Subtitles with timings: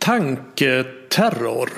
[0.00, 1.70] Tanketerror.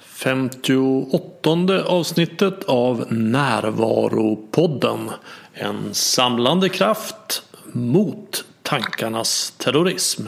[0.00, 5.10] 58 avsnittet av Närvaropodden.
[5.52, 7.42] En samlande kraft
[7.72, 10.22] mot tankarnas terrorism.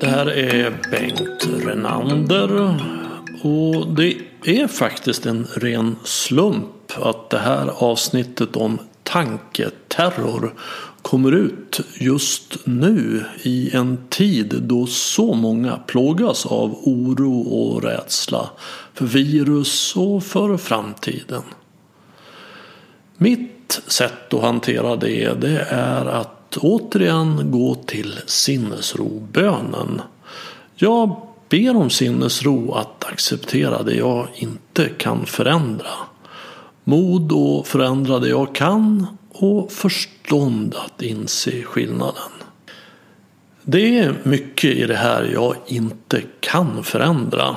[0.00, 2.80] Det här är Bengt Renander.
[3.42, 10.54] Och det är faktiskt en ren slump att det här avsnittet om tanketerror
[11.02, 18.50] kommer ut just nu i en tid då så många plågas av oro och rädsla
[18.94, 21.42] för virus och för framtiden.
[23.16, 30.02] Mitt sätt att hantera det, det är att återigen gå till sinnesrobönen.
[30.76, 31.16] Jag
[31.48, 35.90] ber om sinnesro att acceptera det jag inte kan förändra.
[36.84, 42.30] Mod att förändra det jag kan och förstånd att inse skillnaden.
[43.62, 47.56] Det är mycket i det här jag inte kan förändra.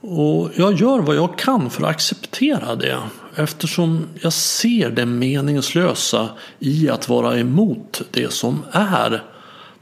[0.00, 2.98] Och jag gör vad jag kan för att acceptera det
[3.36, 9.22] eftersom jag ser det meningslösa i att vara emot det som är.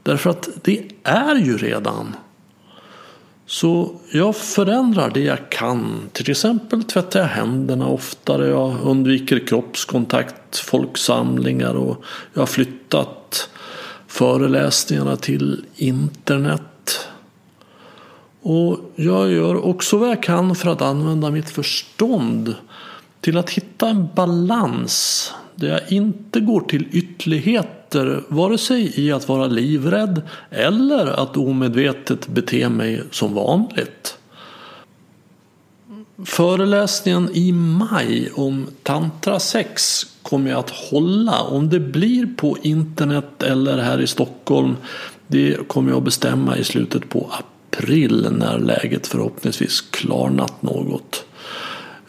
[0.03, 2.15] Därför att det är ju redan.
[3.49, 6.09] Så jag förändrar det jag kan.
[6.11, 8.47] Till exempel tvättar jag händerna oftare.
[8.47, 12.03] Jag undviker kroppskontakt, folksamlingar och
[12.33, 13.49] jag har flyttat
[14.07, 17.07] föreläsningarna till internet.
[18.41, 22.55] Och jag gör också vad jag kan för att använda mitt förstånd
[23.21, 29.27] till att hitta en balans där jag inte går till ytterligheter vare sig i att
[29.27, 34.17] vara livrädd eller att omedvetet bete mig som vanligt.
[36.25, 41.41] Föreläsningen i maj om tantra sex kommer jag att hålla.
[41.41, 44.75] Om det blir på internet eller här i Stockholm
[45.27, 47.31] det kommer jag att bestämma i slutet på
[47.71, 51.26] april när läget förhoppningsvis klarnat något.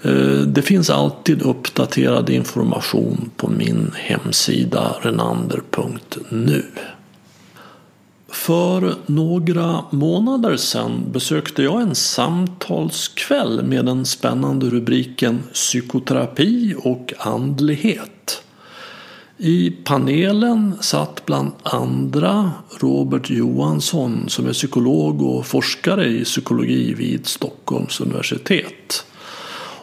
[0.03, 6.65] Eh, det finns alltid uppdaterad information på min hemsida renander.nu.
[8.31, 18.43] För några månader sedan besökte jag en samtalskväll med den spännande rubriken Psykoterapi och andlighet.
[19.37, 27.27] I panelen satt bland andra Robert Johansson som är psykolog och forskare i psykologi vid
[27.27, 29.05] Stockholms universitet.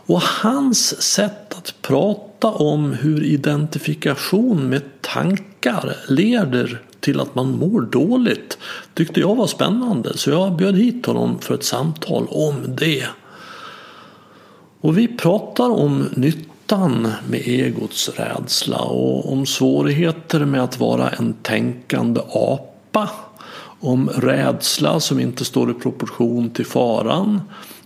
[0.07, 7.81] Och hans sätt att prata om hur identifikation med tankar leder till att man mår
[7.81, 8.57] dåligt
[8.93, 10.17] tyckte jag var spännande.
[10.17, 13.05] Så jag bjöd hit honom för ett samtal om det.
[14.81, 21.33] Och vi pratar om nyttan med egots rädsla och om svårigheter med att vara en
[21.33, 23.09] tänkande apa.
[23.79, 27.41] Om rädsla som inte står i proportion till faran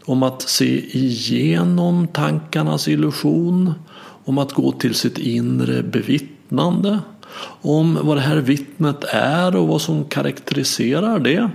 [0.10, 3.74] om att se igenom tankarnas illusion,
[4.26, 7.00] om att gå till sitt inre bevittnande,
[7.62, 11.50] om vad det här vittnet är och vad som karaktäriserar det.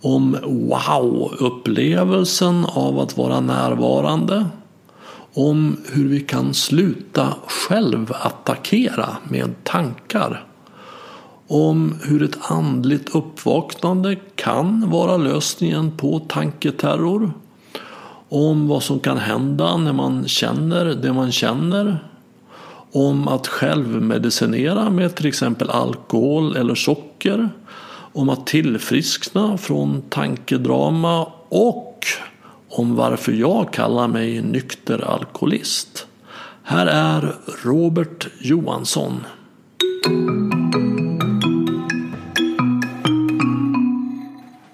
[0.00, 4.46] Om wow-upplevelsen av att vara närvarande.
[5.34, 10.44] Om hur vi kan sluta självattackera med tankar.
[11.48, 17.32] Om hur ett andligt uppvaknande kan vara lösningen på tanketerror
[18.28, 21.98] om vad som kan hända när man känner det man känner.
[22.92, 27.48] Om att självmedicinera med till exempel alkohol eller socker.
[28.12, 32.04] Om att tillfriskna från tankedrama och
[32.68, 36.06] om varför jag kallar mig nykter alkoholist.
[36.62, 39.20] Här är Robert Johansson.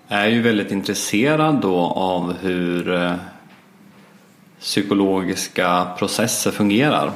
[0.09, 3.15] Jag är ju väldigt intresserad då av hur eh,
[4.63, 7.13] psykologiska processer fungerar.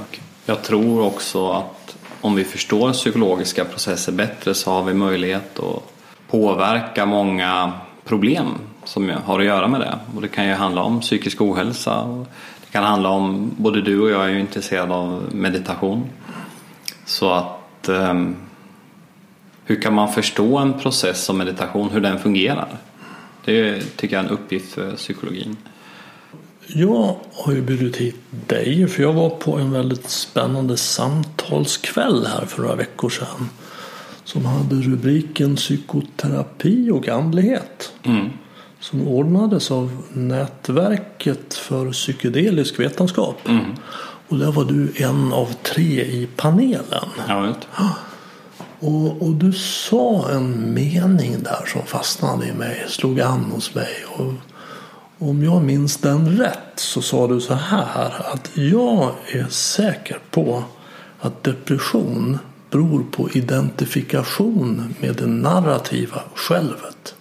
[0.47, 5.82] Jag tror också att om vi förstår psykologiska processer bättre så har vi möjlighet att
[6.31, 7.73] påverka många
[8.05, 8.47] problem
[8.85, 9.99] som har att göra med det.
[10.15, 12.25] Och det kan ju handla om psykisk ohälsa.
[12.67, 16.09] Det kan handla om, både du och jag är ju intresserade av meditation.
[17.05, 18.37] Så att ehm,
[19.65, 22.69] hur kan man förstå en process som meditation, hur den fungerar?
[23.44, 25.56] Det tycker jag är en uppgift för psykologin.
[26.67, 28.17] Jag har ju bjudit hit
[28.47, 33.51] dig för jag var på en väldigt spännande samtalskväll här för några veckor sedan.
[34.25, 37.93] Som hade rubriken psykoterapi och andlighet.
[38.03, 38.31] Mm.
[38.81, 43.49] som ordnades av Nätverket för psykedelisk vetenskap.
[43.49, 43.65] Mm.
[44.29, 47.09] Och där var du en av tre i panelen.
[47.29, 47.55] Ja.
[48.81, 54.05] Och, och du sa en mening där som fastnade i mig, slog an hos mig.
[54.17, 54.33] Och
[55.19, 60.65] om jag minns den rätt så sa du så här att jag är säker på
[61.21, 62.39] att depression
[62.71, 67.15] beror på identifikation med det narrativa självet.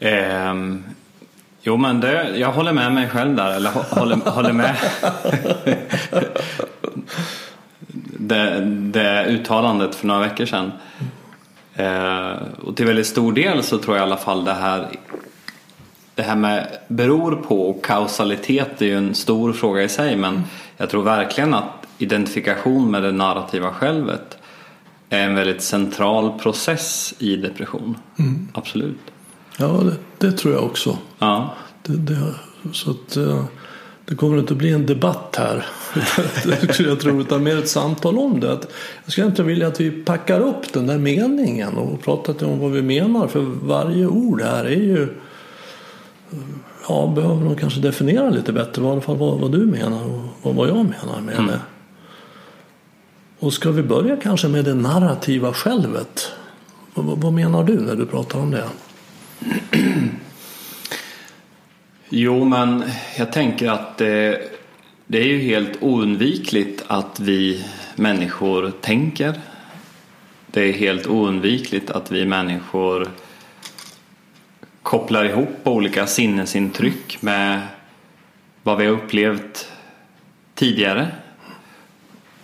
[0.00, 0.84] Ehm,
[1.62, 3.52] jo, men det, jag håller med mig själv där.
[3.52, 4.76] Eller håller, håller med.
[8.18, 10.72] det, det uttalandet för några veckor sedan.
[11.74, 14.88] Ehm, och till väldigt stor del så tror jag i alla fall det här
[16.14, 20.42] det här med beror på och kausalitet är ju en stor fråga i sig men
[20.76, 24.38] jag tror verkligen att identifikation med det narrativa självet
[25.08, 27.96] är en väldigt central process i depression.
[28.52, 29.00] Absolut.
[29.58, 30.98] Ja, det, det tror jag också.
[31.18, 31.54] Ja.
[31.82, 32.34] Det, det,
[32.72, 33.44] så att, eh,
[34.04, 35.66] det kommer inte att bli en debatt här.
[36.78, 38.52] Jag tro, utan mer ett samtal om det.
[38.52, 38.70] Att
[39.04, 42.70] jag skulle inte vilja att vi packar upp den där meningen och pratar om vad
[42.70, 43.26] vi menar.
[43.26, 45.08] För varje ord här är ju
[46.88, 50.04] Ja, behöver nog kanske definiera lite bättre i alla fall vad, vad du menar
[50.42, 51.60] och vad, jag menar med det.
[53.38, 56.32] Och ska vi börja kanske med det narrativa självet?
[56.94, 58.64] Vad, vad, vad menar du när du pratar om det?
[62.12, 62.84] Jo, men
[63.18, 64.42] jag tänker att det,
[65.06, 67.64] det är ju helt oundvikligt att vi
[67.96, 69.34] människor tänker.
[70.46, 73.08] Det är helt oundvikligt att vi människor
[74.82, 77.60] kopplar ihop olika sinnesintryck med
[78.62, 79.72] vad vi har upplevt
[80.54, 81.08] tidigare.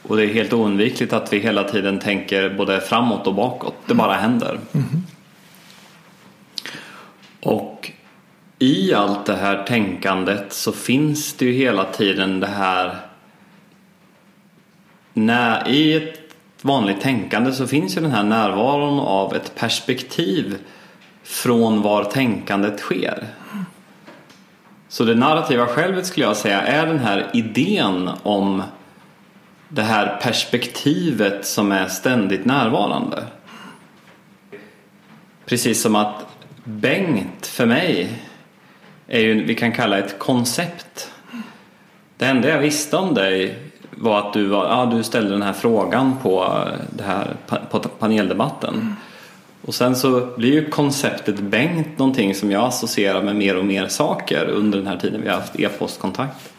[0.03, 3.75] Och det är helt oundvikligt att vi hela tiden tänker både framåt och bakåt.
[3.87, 4.61] Det bara händer.
[7.41, 7.93] Och
[8.59, 12.97] i allt det här tänkandet så finns det ju hela tiden det här
[15.13, 16.21] när, I ett
[16.63, 20.59] vanligt tänkande så finns ju den här närvaron av ett perspektiv
[21.27, 23.27] från var tänkandet sker.
[24.89, 28.63] Så det narrativa självet skulle jag säga är den här idén om
[29.69, 33.25] det här perspektivet som är ständigt närvarande.
[35.47, 36.27] Precis som att
[36.65, 38.23] Bengt för mig
[39.07, 41.11] är ju, vi kan kalla ett koncept.
[42.17, 43.59] Det enda jag visste om dig
[43.91, 47.37] var att du, var, ja, du ställde den här frågan på, eh, det här,
[47.71, 48.97] på paneldebatten.
[49.67, 53.89] Och sen så blir ju konceptet Bengt någonting som jag associerar med mer och mer
[53.89, 56.53] saker under den här tiden vi har haft e-postkontakt.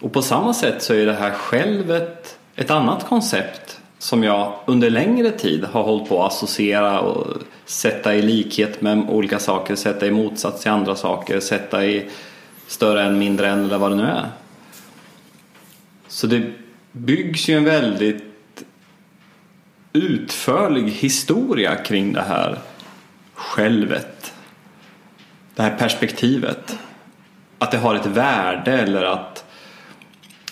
[0.00, 4.90] Och på samma sätt så är det här självet ett annat koncept som jag under
[4.90, 7.26] längre tid har hållit på att associera och
[7.64, 12.08] sätta i likhet med olika saker, sätta i motsats till andra saker, sätta i
[12.66, 14.28] större än, mindre än eller vad det nu är.
[16.08, 16.42] Så det
[16.92, 18.31] byggs ju en väldigt
[19.92, 22.58] utförlig historia kring det här
[23.34, 24.32] självet.
[25.54, 26.78] Det här perspektivet.
[27.58, 29.44] Att det har ett värde eller att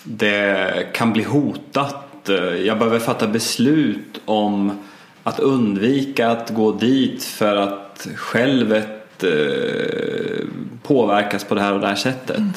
[0.03, 2.29] det kan bli hotat.
[2.65, 4.79] Jag behöver fatta beslut om
[5.23, 10.45] att undvika att gå dit för att självet eh,
[10.83, 12.37] påverkas på det här och det här sättet.
[12.37, 12.51] Mm.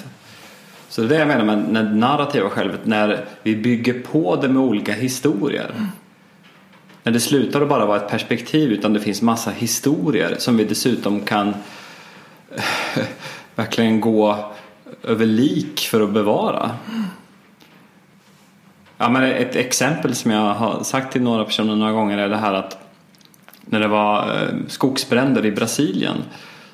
[0.89, 4.49] Så det är det jag menar med det narrativa självet, när vi bygger på det
[4.49, 5.71] med olika historier.
[5.77, 5.89] Mm.
[7.05, 10.65] När det slutar att bara vara ett perspektiv utan det finns massa historier som vi
[10.65, 11.49] dessutom kan
[12.55, 13.05] eh,
[13.55, 14.53] verkligen gå
[15.03, 16.71] över lik för att bevara.
[18.99, 22.37] Ja, men ett exempel som jag har sagt till några personer några gånger är det
[22.37, 22.79] här att
[23.61, 26.17] när det var eh, skogsbränder i Brasilien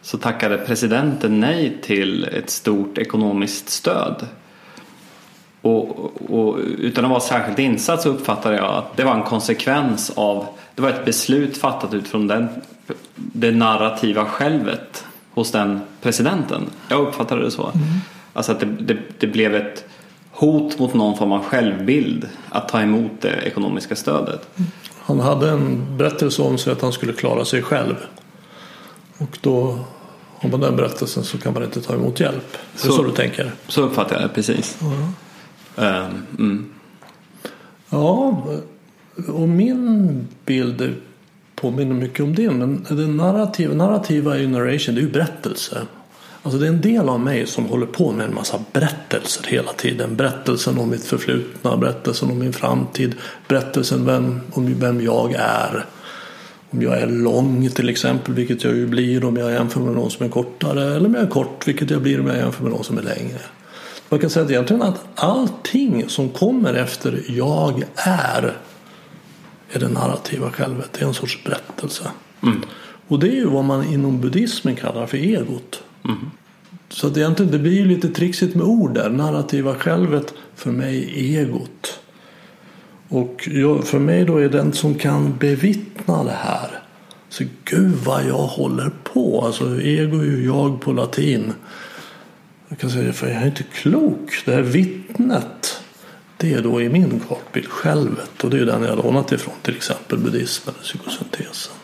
[0.03, 4.27] så tackade presidenten nej till ett stort ekonomiskt stöd.
[5.62, 10.12] Och, och, utan att vara särskilt insatt så uppfattade jag att det var en konsekvens
[10.14, 12.49] av, det var ett beslut fattat utifrån den,
[13.14, 16.62] det narrativa självet hos den presidenten.
[16.88, 17.62] Jag uppfattade det så.
[17.62, 17.76] Mm.
[18.33, 19.85] Alltså att det, det, det, blev ett
[20.31, 24.49] hot mot någon form av självbild att ta emot det ekonomiska stödet.
[24.99, 27.95] Han hade en berättelse om sig att han skulle klara sig själv.
[29.19, 29.79] Och då
[30.38, 32.57] har man den berättelsen så kan man inte ta emot hjälp.
[32.75, 33.52] Så, det är så du tänker?
[33.69, 34.79] Så uppfattar jag det precis.
[34.83, 35.09] Mm.
[35.77, 36.67] Um, mm.
[37.91, 38.45] Ja,
[39.29, 40.95] och min bild
[41.55, 42.59] påminner mycket om din.
[42.59, 45.87] Men det narrativa, narrativa är ju narration, det är ju berättelse.
[46.43, 49.73] Alltså det är en del av mig som håller på med en massa berättelser hela
[49.73, 50.17] tiden.
[50.17, 53.15] Berättelsen om mitt förflutna, berättelsen om min framtid,
[53.49, 55.85] berättelsen vem, om vem jag är.
[56.71, 60.11] Om jag är lång till exempel, vilket jag ju blir om jag jämför med någon
[60.11, 60.97] som är kortare.
[60.97, 63.03] Eller om jag är kort, vilket jag blir om jag jämför med någon som är
[63.03, 63.41] längre.
[64.11, 68.57] Man kan säga att egentligen att allting som kommer efter jag är
[69.73, 70.93] är det narrativa självet.
[70.93, 72.11] Det är en sorts berättelse.
[72.43, 72.61] Mm.
[73.09, 75.83] Och det är ju vad man inom buddhismen kallar för egot.
[76.05, 76.31] Mm.
[76.88, 79.11] Så att egentligen, det blir ju lite trixigt med ord där.
[79.11, 82.00] Narrativa självet, för mig egot.
[83.09, 86.83] Och jag, för mig då är den som kan bevittna det här.
[87.29, 89.43] Så gud vad jag håller på.
[89.47, 91.52] Alltså ego är ju jag på latin.
[92.71, 94.43] Jag kan säga för jag är inte klok.
[94.45, 95.83] Det här vittnet.
[96.37, 98.45] Det är då i min kartbild självet.
[98.45, 99.55] Och det är den jag lånat ifrån.
[99.62, 101.75] Till exempel buddhismen och psykosyntesen.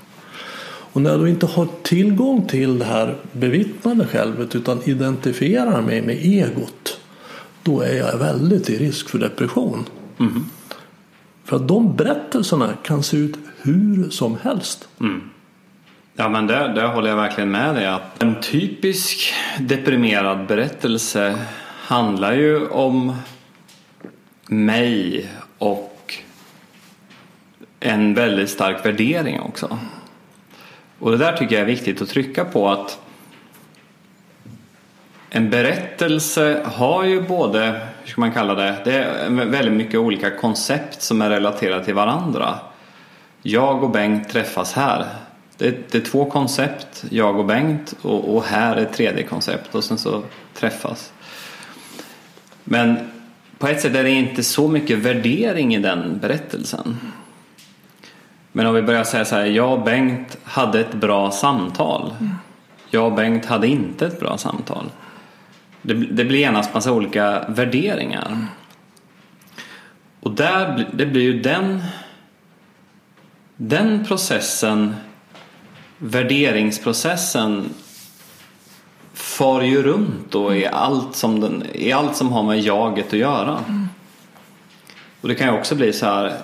[0.93, 6.03] Och när jag då inte har tillgång till det här bevittnade självet utan identifierar mig
[6.03, 7.01] med egot.
[7.63, 9.85] Då är jag väldigt i risk för depression.
[10.19, 10.45] Mm.
[11.45, 14.89] För att de berättelserna kan se ut hur som helst.
[16.19, 22.33] Ja men det, det håller jag verkligen med dig att en typisk deprimerad berättelse handlar
[22.33, 23.17] ju om
[24.47, 26.15] mig och
[27.81, 29.79] en väldigt stark värdering också.
[30.99, 32.99] Och det där tycker jag är viktigt att trycka på att
[35.31, 40.31] en berättelse har ju både, hur ska man kalla det, det är väldigt mycket olika
[40.31, 42.59] koncept som är relaterade till varandra.
[43.43, 45.07] Jag och Bengt träffas här.
[45.59, 49.75] Det, det är två koncept, jag och Bengt och, och här är ett tredje koncept
[49.75, 50.23] och sen så
[50.55, 51.13] träffas.
[52.65, 53.11] Men
[53.59, 56.99] på ett sätt är det inte så mycket värdering i den berättelsen.
[58.53, 62.15] Men om vi börjar säga så här, jag och Bengt hade ett bra samtal.
[62.91, 64.91] Jag och Bengt hade inte ett bra samtal.
[65.83, 68.47] Det, det blir genast massa olika värderingar.
[70.21, 71.83] Och där, det blir ju den,
[73.57, 74.95] den processen,
[75.99, 77.71] värderingsprocessen
[79.15, 83.19] far ju runt då i allt som, den, i allt som har med jaget att
[83.19, 83.59] göra.
[85.21, 86.39] Och det kan ju också bli så här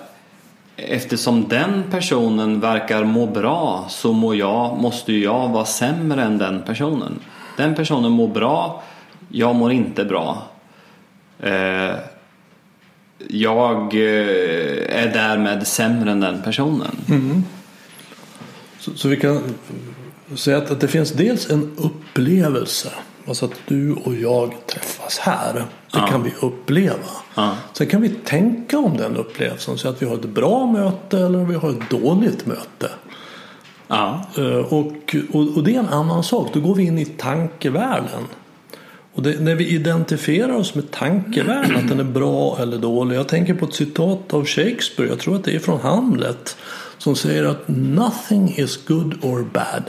[0.75, 6.37] Eftersom den personen verkar må bra så må jag, måste ju jag vara sämre än
[6.37, 7.19] den personen.
[7.57, 8.83] Den personen mår bra,
[9.29, 10.43] jag mår inte bra.
[11.39, 11.95] Eh,
[13.27, 16.97] jag eh, är därmed sämre än den personen.
[18.83, 19.41] Så, så vi kan
[20.35, 22.89] säga att, att det finns dels en upplevelse.
[23.27, 25.53] Alltså att du och jag träffas här.
[25.53, 25.65] Det
[25.99, 26.07] Ja.
[26.07, 26.95] kan vi uppleva.
[27.35, 27.55] Ja.
[27.73, 29.77] Sen kan vi tänka om den upplevelsen.
[29.77, 32.89] Så att vi har ett bra möte eller vi har ett dåligt möte.
[33.87, 34.25] Ja.
[34.37, 36.49] Eh, Och, och, och det är en annan sak.
[36.53, 38.23] Då går vi in i tankevärlden.
[39.13, 43.15] Och det, när vi identifierar oss med tankevärlden, att den är bra eller dålig.
[43.17, 46.57] Jag tänker på ett citat av Shakespeare, jag tror att det är från Hamlet.
[47.03, 49.83] Som säger att nothing is good or bad.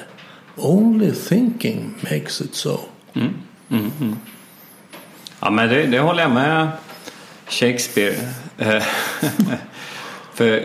[0.56, 2.78] Only thinking makes it so.
[5.40, 6.68] Ja men det, det håller jag med
[7.48, 8.14] Shakespeare.
[8.58, 8.82] Eh,
[10.34, 10.62] För eh,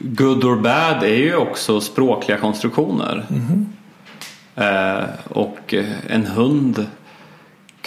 [0.00, 3.26] good or bad är ju också språkliga konstruktioner.
[4.56, 5.74] Eh, Och
[6.08, 6.86] en hund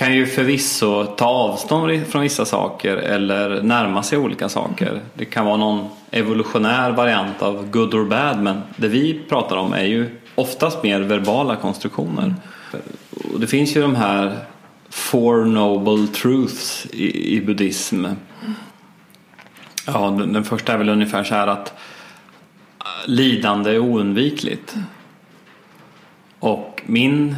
[0.02, 5.02] kan ju förvisso ta avstånd från vissa saker eller närma sig olika saker.
[5.14, 9.74] Det kan vara någon evolutionär variant av good or bad men det vi pratar om
[9.74, 12.36] är ju oftast mer verbala konstruktioner.
[13.34, 14.38] Och det finns ju de här
[14.90, 18.06] Four Noble Truths i, i buddhism.
[19.88, 21.74] Ja, den, den första är väl ungefär så här att
[22.80, 24.76] äh, lidande är oundvikligt.
[26.40, 27.36] Och min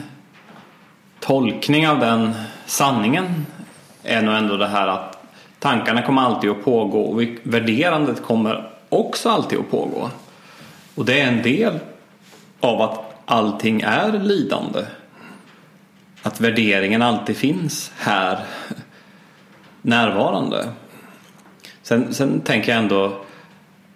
[1.19, 2.33] tolkning av den
[2.65, 3.45] sanningen
[4.03, 5.17] är nog ändå det här att
[5.59, 10.09] tankarna kommer alltid att pågå och värderandet kommer också alltid att pågå.
[10.95, 11.79] Och det är en del
[12.59, 14.85] av att allting är lidande.
[16.21, 18.39] Att värderingen alltid finns här
[19.81, 20.69] närvarande.
[21.81, 23.21] Sen, sen tänker jag ändå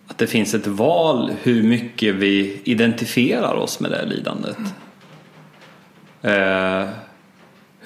[0.08, 4.58] att det finns ett val hur mycket vi identifierar oss med det här lidandet.
[6.22, 6.90] Eh,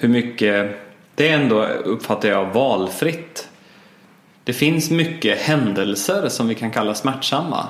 [0.02, 0.76] hur mycket,
[1.14, 3.48] det är ändå uppfattar jag valfritt.
[4.44, 7.66] Det finns mycket händelser som vi kan kalla smärtsamma.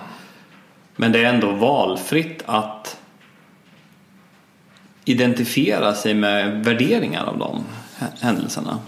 [0.97, 2.97] Men det är ändå valfritt att
[5.05, 7.65] identifiera sig med värderingar av de
[8.21, 8.79] händelserna.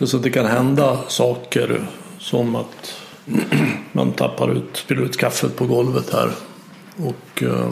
[0.00, 1.86] Så det kan hända saker
[2.18, 3.00] som att
[3.92, 6.30] man tappar ut, spiller ut kaffet på golvet här.
[6.96, 7.70] Och eh,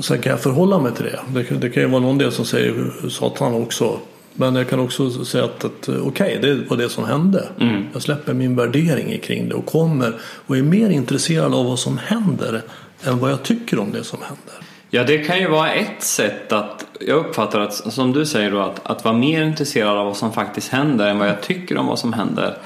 [0.00, 1.20] sen kan jag förhålla mig till det.
[1.28, 3.98] Det, kan- det kan ju vara någon del som säger Satan också
[4.34, 7.48] Men jag kan också säga att, att okej, okay, det var det som hände.
[7.60, 7.86] Mm.
[7.92, 10.12] Jag släpper min värdering kring det och kommer
[10.46, 12.62] och är mer intresserad av vad som händer
[13.04, 14.54] än vad jag tycker om det som händer.
[14.90, 18.60] Ja, det kan ju vara ett sätt att, jag uppfattar att, som du säger då,
[18.60, 21.86] att, att vara mer intresserad av vad som faktiskt händer än vad jag tycker om
[21.86, 22.56] vad som händer.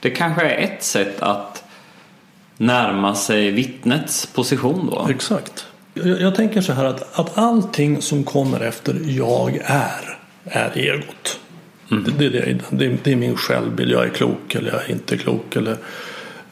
[0.00, 1.64] Det kanske är ett sätt att
[2.56, 5.06] närma sig vittnets position då.
[5.10, 5.66] Exakt.
[5.94, 11.40] Jag, jag tänker så här att, att allting som kommer efter jag är, är egot.
[11.90, 12.04] Mm.
[12.04, 13.90] Det, det, det, det, är min självbild.
[13.90, 15.56] Jag är klok eller jag är inte klok.
[15.56, 15.76] Eller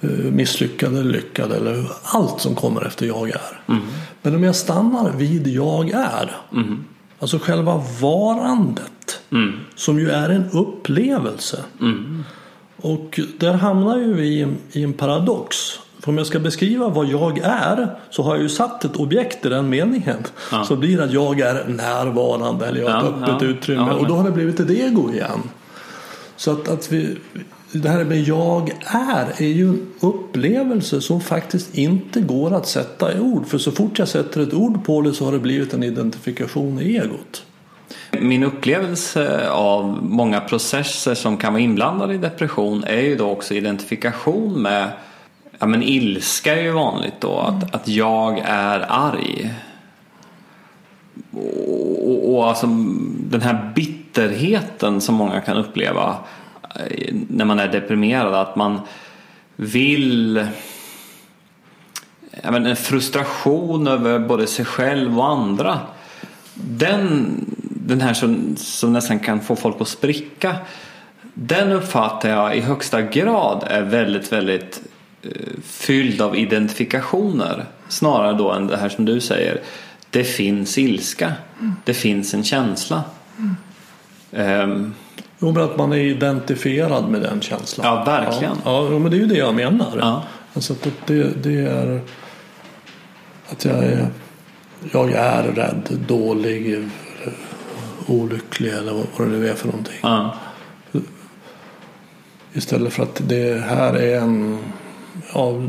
[0.04, 1.52] uh, misslyckad eller lyckad.
[1.52, 3.60] Eller allt som kommer efter jag är.
[3.68, 3.82] Mm.
[4.22, 6.36] Men om jag stannar vid jag är.
[6.52, 6.84] Mm.
[7.18, 9.20] Alltså själva varandet.
[9.32, 9.52] Mm.
[9.74, 11.64] Som ju är en upplevelse.
[11.80, 12.24] Mm.
[12.76, 15.56] Och där hamnar ju vi i en, i en paradox.
[16.08, 19.46] För om jag ska beskriva vad jag är så har jag ju satt ett objekt
[19.46, 20.16] i den meningen.
[20.52, 20.64] Ja.
[20.64, 23.86] Så blir det att jag är närvarande eller jag har ett Ja, öppet ja, utrymme.
[23.90, 25.42] ja, och då har det blivit ett ego igen.
[26.36, 27.16] Så att, att vi,
[27.72, 33.16] det här med jag är är ju en upplevelse som faktiskt inte går att sätta
[33.16, 33.46] i ord.
[33.46, 36.80] För så fort jag sätter ett ord på det så har det blivit en identifikation
[36.80, 37.44] i egot.
[38.20, 43.54] Min upplevelse av många processer som kan vara inblandade i depression är ju då också
[43.54, 44.90] identifikation med
[45.58, 49.54] Ja men ilska är ju vanligt då, att, att jag är arg.
[51.30, 52.66] Och, och, och alltså
[53.20, 56.16] den här bitterheten som många kan uppleva
[56.74, 58.80] eh, när man är deprimerad, att man
[59.56, 60.46] vill
[62.42, 65.78] ja, men en frustration över både sig själv och andra.
[66.54, 70.56] Den, den här som, som nästan kan få folk att spricka.
[71.34, 74.82] Den uppfattar jag i högsta grad är väldigt, väldigt
[75.62, 79.60] fylld av identifikationer snarare då än det här som du säger.
[80.10, 81.32] Det finns ilska.
[81.60, 81.74] Mm.
[81.84, 83.02] Det finns en känsla.
[83.38, 84.70] Mm.
[84.70, 84.94] Um,
[85.38, 87.86] jo, men att man är identifierad med den känslan.
[87.86, 88.56] Ja, verkligen.
[88.64, 89.98] Ja, ja men det är ju det jag menar.
[90.00, 90.22] Ja.
[90.54, 92.00] Alltså att det, det är
[93.48, 94.08] att jag är,
[94.92, 96.88] jag är rädd, dålig,
[98.06, 99.98] olycklig eller vad det nu är för någonting.
[100.02, 100.34] Ja.
[102.52, 104.58] Istället för att det här är en
[105.34, 105.62] ja,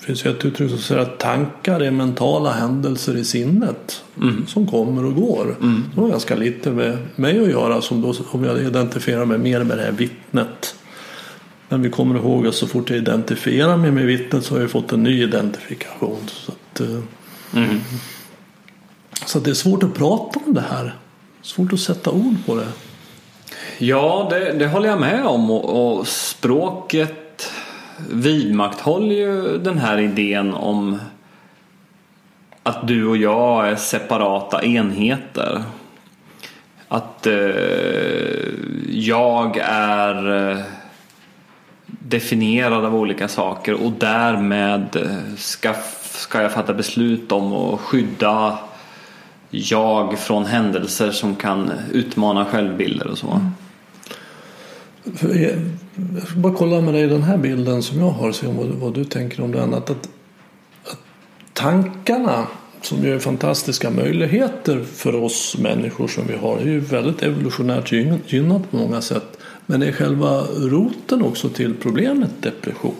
[0.00, 4.46] det finns ju ett uttryck som säger att tankar är mentala händelser i sinnet mm.
[4.46, 5.56] som kommer och går.
[5.60, 5.84] Mm.
[5.94, 9.64] Det har ganska lite med mig att göra som då, om jag identifierar mig mer
[9.64, 10.74] med det här vittnet.
[11.68, 14.70] Men vi kommer ihåg att så fort jag identifierar mig med vittnet så har jag
[14.70, 16.20] fått en ny identifikation.
[16.26, 16.80] Så, att,
[17.54, 17.80] mm.
[19.26, 20.96] så att det är svårt att prata om det här.
[21.42, 22.68] Svårt att sätta ord på det.
[23.78, 25.50] Ja, det, det håller jag med om.
[25.50, 27.27] Och, och språket
[28.10, 30.98] vidmakthåller ju den här idén om
[32.62, 35.62] att du och jag är separata enheter.
[36.88, 37.34] Att eh,
[38.88, 40.58] jag är eh,
[41.86, 48.58] definierad av olika saker och därmed eh, ska, ska jag fatta beslut om att skydda
[49.50, 53.30] jag från händelser som kan utmana självbilder och så.
[53.30, 53.50] Mm.
[56.14, 58.94] Jag ska bara kolla med dig den här bilden som jag har, se vad, vad
[58.94, 59.74] du tänker om den.
[59.74, 60.08] Att, att,
[60.84, 60.98] att
[61.52, 62.46] tankarna
[62.82, 67.92] som ju är fantastiska möjligheter för oss människor som vi har är ju väldigt evolutionärt
[68.32, 69.38] gynnat på många sätt.
[69.66, 72.94] Men är själva roten också till problemet depression.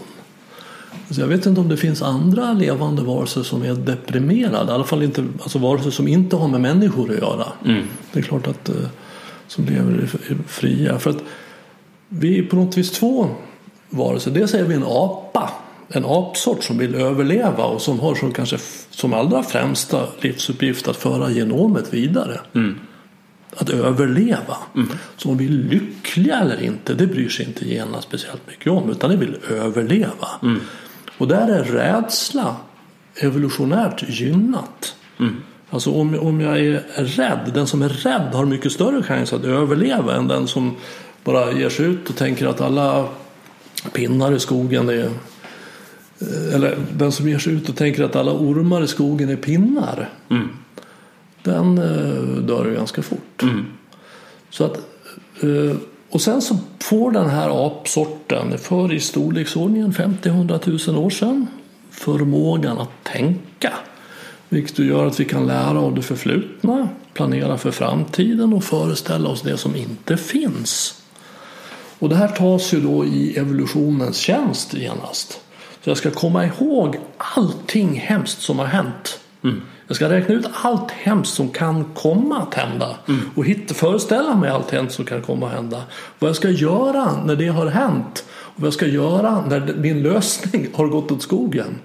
[1.10, 4.72] Så jag vet inte om det finns andra levande varelser som är deprimerade.
[4.72, 7.46] I alla fall inte alltså varelser som inte har med människor att göra.
[7.64, 7.84] Mm.
[8.12, 8.70] Det är klart att
[9.48, 10.08] som lever
[10.46, 10.98] fria.
[10.98, 11.22] För att
[12.08, 13.30] vi är på något vis två
[13.90, 14.30] varelser.
[14.30, 15.50] Dels är vi en apa.
[15.88, 18.58] En apsort som vill överleva och som har som kanske
[18.90, 22.40] som allra främsta livsuppgift att föra genomet vidare.
[22.54, 22.78] Mm.
[23.56, 24.56] Att överleva.
[24.74, 24.88] Mm.
[25.16, 28.90] Så om vi är lyckliga eller inte, det bryr sig inte gena speciellt mycket om.
[28.90, 30.28] Utan det vill överleva.
[30.42, 30.60] Mm.
[31.18, 32.56] Och där är rädsla
[33.16, 34.94] evolutionärt gynnat.
[35.20, 35.36] Mm.
[35.70, 39.44] Alltså om, om jag är rädd, den som är rädd har mycket större chans att
[39.44, 40.76] överleva än den som
[41.32, 43.08] bara ger sig ut och tänker att alla
[43.92, 45.10] pinnar i skogen är
[46.54, 50.10] eller den som ger sig ut och tänker att alla ormar i skogen är pinnar.
[50.30, 50.48] Mm.
[51.42, 51.76] Den
[52.46, 53.42] dör ju ganska fort.
[53.42, 53.64] Mm.
[54.50, 54.80] Så att,
[56.10, 61.46] och sen så får den här apsorten för i storleksordningen 50-100 000 år sedan
[61.90, 63.72] förmågan att tänka.
[64.48, 69.42] Vilket gör att vi kan lära av det förflutna, planera för framtiden och föreställa oss
[69.42, 71.02] det som inte finns.
[71.98, 75.40] Och det här tas ju då i evolutionens tjänst genast.
[75.84, 79.60] Så jag ska komma ihåg allting hemskt som har hänt mm.
[79.88, 82.96] Jag ska räkna ut allt hemskt som kan komma att hända
[83.34, 85.82] och hitta, föreställa mig allt hemskt som kan komma att hända.
[86.18, 90.02] Vad jag ska göra när det har hänt och vad jag ska göra när min
[90.02, 91.78] lösning har gått åt skogen.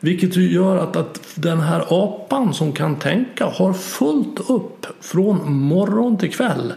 [0.00, 6.18] Vilket gör att, att den här apan som kan tänka har fullt upp från morgon
[6.18, 6.72] till kväll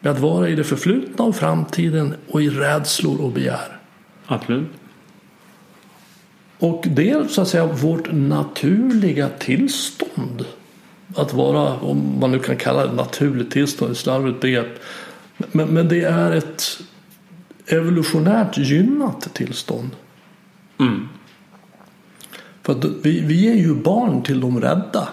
[0.00, 3.78] med att vara i det förflutna och framtiden och i rädslor och begär.
[4.26, 4.68] Absolut.
[6.58, 10.44] Och det är så att säga vårt naturliga tillstånd.
[11.16, 14.82] Att vara, om man nu kan kalla det naturligt tillstånd, ett slarvigt begrepp.
[15.36, 16.80] Men, men det är ett
[17.66, 19.90] evolutionärt gynnat tillstånd.
[20.80, 21.08] Mm.
[22.62, 25.08] För vi, vi är ju barn till de rädda.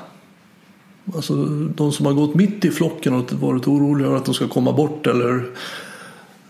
[1.14, 4.48] Alltså de som har gått mitt i flocken och varit oroliga över att de ska
[4.48, 5.46] komma bort eller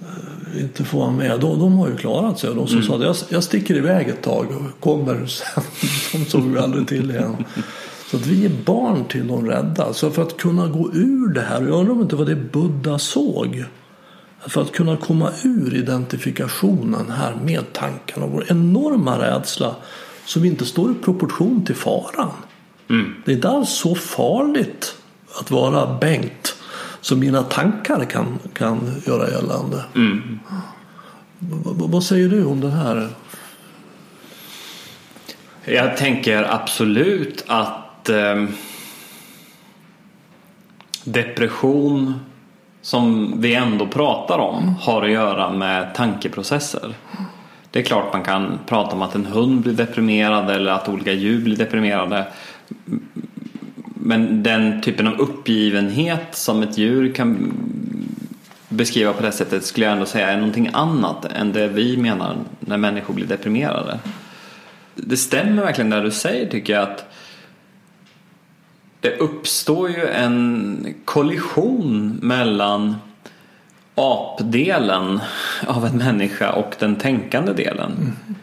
[0.01, 1.39] eh, inte få vara med.
[1.39, 2.55] De, de har ju klarat sig.
[2.55, 5.63] De som sa att jag, jag sticker iväg ett tag och kommer sen.
[6.11, 7.45] De såg vi aldrig till igen.
[8.11, 9.93] Så att vi är barn till de rädda.
[9.93, 11.61] Så för att kunna gå ur det här.
[11.61, 13.65] Jag undrar om inte vad det Buddha såg.
[14.47, 18.25] För att kunna komma ur identifikationen här med tankarna.
[18.27, 19.75] Vår enorma rädsla
[20.25, 22.31] som inte står i proportion till faran.
[22.89, 23.15] Mm.
[23.25, 24.97] Det är inte alls så farligt
[25.39, 26.55] att vara Bengt
[27.01, 29.85] som mina tankar kan, kan göra gällande.
[29.95, 30.39] Mm.
[31.63, 33.09] Vad säger du om det här?
[35.65, 38.45] Jag tänker absolut att eh,
[41.03, 42.13] depression
[42.81, 46.95] som vi ändå pratar om har att göra med tankeprocesser.
[47.71, 51.13] Det är klart man kan prata om att en hund blir deprimerad eller att olika
[51.13, 52.27] djur blir deprimerade.
[53.95, 57.53] Men den typen av uppgivenhet som ett djur kan
[58.69, 62.37] beskriva på det sättet skulle jag ändå säga är någonting annat än det vi menar
[62.59, 63.99] när människor blir deprimerade.
[64.95, 67.11] Det stämmer verkligen det du säger tycker jag att
[68.99, 72.95] det uppstår ju en kollision mellan
[73.95, 75.19] apdelen
[75.67, 77.91] av en människa och den tänkande delen.
[77.91, 78.35] Mm.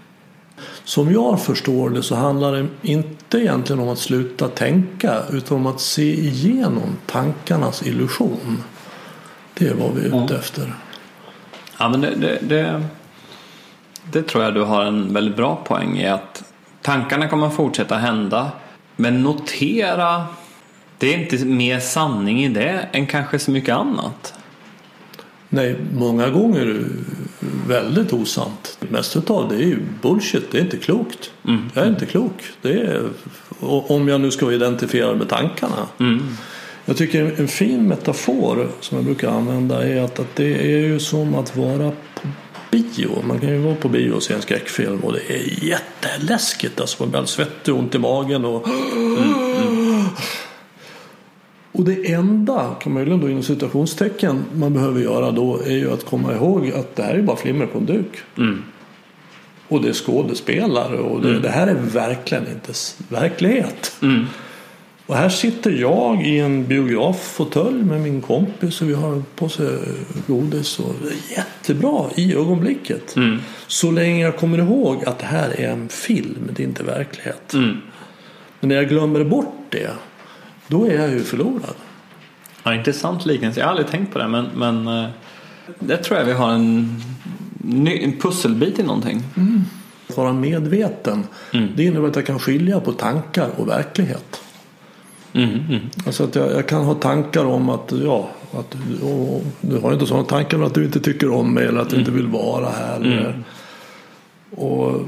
[0.85, 5.67] Som jag förstår det så handlar det inte egentligen om att sluta tänka utan om
[5.67, 8.63] att se igenom tankarnas illusion.
[9.55, 10.75] Det är vad vi är ute efter.
[11.79, 12.85] Ja, men det, det, det,
[14.13, 16.45] det tror jag du har en väldigt bra poäng i att
[16.83, 18.51] tankarna kommer fortsätta hända
[18.97, 20.27] men notera
[20.99, 24.35] det är inte mer sanning i det än kanske så mycket annat.
[25.49, 26.85] Nej, många gånger
[27.67, 28.77] väldigt osant.
[28.81, 30.51] Det mesta av det är ju bullshit.
[30.51, 31.31] Det är inte klokt.
[31.49, 31.71] Mm.
[31.75, 32.43] Jag är inte klok.
[32.63, 33.09] Det är,
[33.61, 35.89] om jag nu ska vara identifierad med tankarna.
[36.01, 36.37] Mm.
[36.85, 41.01] Jag tycker en fin metafor som jag brukar använda är att, att det är ju
[41.01, 42.29] som att vara på
[42.71, 43.23] bio.
[43.25, 46.81] Man kan ju vara på bio och se en skräckfilm och det är jätteläskigt.
[46.81, 48.45] Alltså man blir alldeles svettig och ont i magen.
[48.45, 48.67] Och,
[51.73, 56.05] och det enda, kan möjligen då inom citationstecken, man behöver göra då är ju att
[56.05, 58.19] komma ihåg att det här är bara flimmer på en duk.
[58.39, 58.63] Mm.
[59.69, 62.73] Och det är skådespelare och det, det här är verkligen inte
[63.09, 63.97] verklighet.
[64.03, 64.27] Mm.
[65.07, 69.79] Och här sitter jag i en biograffåtölj med min kompis och vi har på sig
[70.27, 70.95] godis och
[71.37, 73.17] jättebra i ögonblicket.
[73.17, 73.39] Mm.
[73.67, 77.55] Så länge jag kommer ihåg att det här är en film, det är inte verklighet.
[77.55, 77.77] Mm.
[78.61, 79.91] Men när jag glömmer bort det,
[80.73, 81.75] då är jag ju förlorad.
[82.63, 83.61] Ja, intressant liknelse.
[83.61, 85.09] Jag har aldrig tänkt på det men, men eh,
[85.79, 87.01] det tror jag vi har en,
[87.59, 89.23] ny, en pusselbit i någonting.
[90.09, 91.69] Att vara medveten, Mm.
[91.77, 94.41] det innebär att jag kan skilja på tankar och verklighet.
[95.33, 95.81] Mm, mm.
[96.07, 100.07] Alltså att jag, jag kan ha tankar om att, ja, att och, du har inte
[100.07, 102.69] sådana tankar om att du inte tycker om mig eller att du inte vill vara
[102.71, 102.97] här.
[102.97, 103.43] Eller,
[104.51, 105.01] och,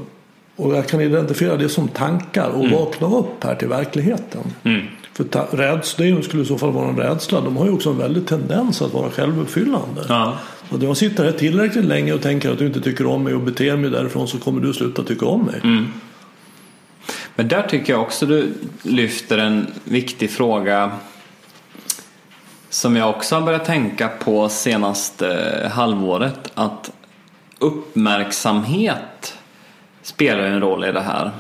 [0.57, 4.43] och jag kan identifiera det som tankar och vakna upp här till verkligheten.
[4.65, 4.87] Mm.
[5.13, 7.41] För rädsla, det skulle i så fall vara en rädsla.
[7.41, 10.05] De har ju också en väldig tendens att vara självuppfyllande.
[10.09, 10.39] Ja.
[10.71, 13.35] Så att jag sitter här tillräckligt länge och tänker att du inte tycker om mig
[13.35, 15.61] och beter mig därifrån så kommer du sluta tycka om mig.
[15.65, 15.87] Mm.
[17.35, 20.93] Men där tycker jag också du lyfter en viktig fråga
[22.71, 26.51] som jag också har börjat tänka på senaste halvåret.
[26.55, 26.91] Att
[27.59, 29.35] uppmärksamhet
[30.05, 31.31] spelar ju en roll i det här.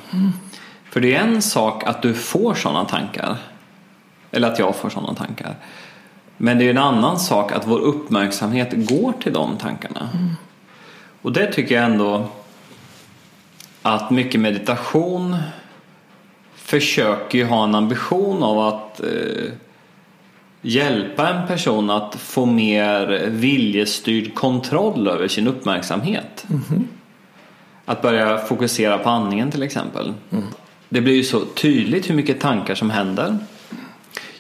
[0.90, 3.36] För det är en sak att du får sådana tankar.
[4.30, 5.54] Eller att jag får sådana tankar.
[6.36, 10.08] Men det är en annan sak att vår uppmärksamhet går till de tankarna.
[11.22, 12.28] Och det tycker jag ändå
[13.82, 15.36] att mycket meditation
[16.54, 19.52] försöker ju ha en ambition av att eh,
[20.62, 26.46] hjälpa en person att få mer viljestyrd kontroll över sin uppmärksamhet.
[26.48, 26.84] Mm-hmm.
[27.84, 30.12] Att börja fokusera på andningen till exempel.
[30.88, 33.38] det blir ju så tydligt hur mycket tankar som händer.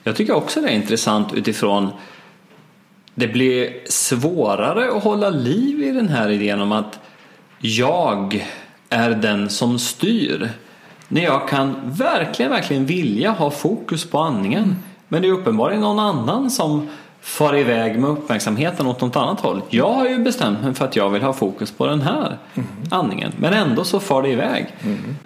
[0.02, 1.90] Jag tycker också det är intressant utifrån
[3.14, 6.98] det blir svårare att hålla liv i den här idén om att
[7.58, 8.46] jag
[8.88, 10.50] är den som styr.
[11.08, 14.76] När jag kan verkligen, verkligen vilja ha fokus på andningen.
[15.08, 16.88] Men det är uppenbarligen någon annan som
[17.24, 19.62] far iväg med uppmärksamheten åt något annat håll.
[19.70, 22.68] Jag har ju bestämt mig för att jag vill ha fokus på den här mm.
[22.90, 23.32] andningen.
[23.36, 24.66] Men ändå så far det iväg.
[24.82, 25.16] Mm.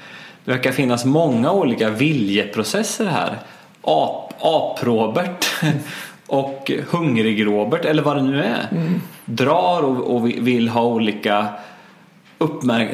[0.44, 3.38] Det verkar finnas många olika viljeprocesser här.
[3.82, 5.46] Ap, Ap-Robert
[6.26, 8.68] och Hungrig-Robert eller vad det nu är.
[8.70, 9.00] Mm.
[9.24, 11.48] Drar och, och, vill ha olika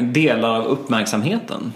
[0.01, 1.73] delar av uppmärksamheten.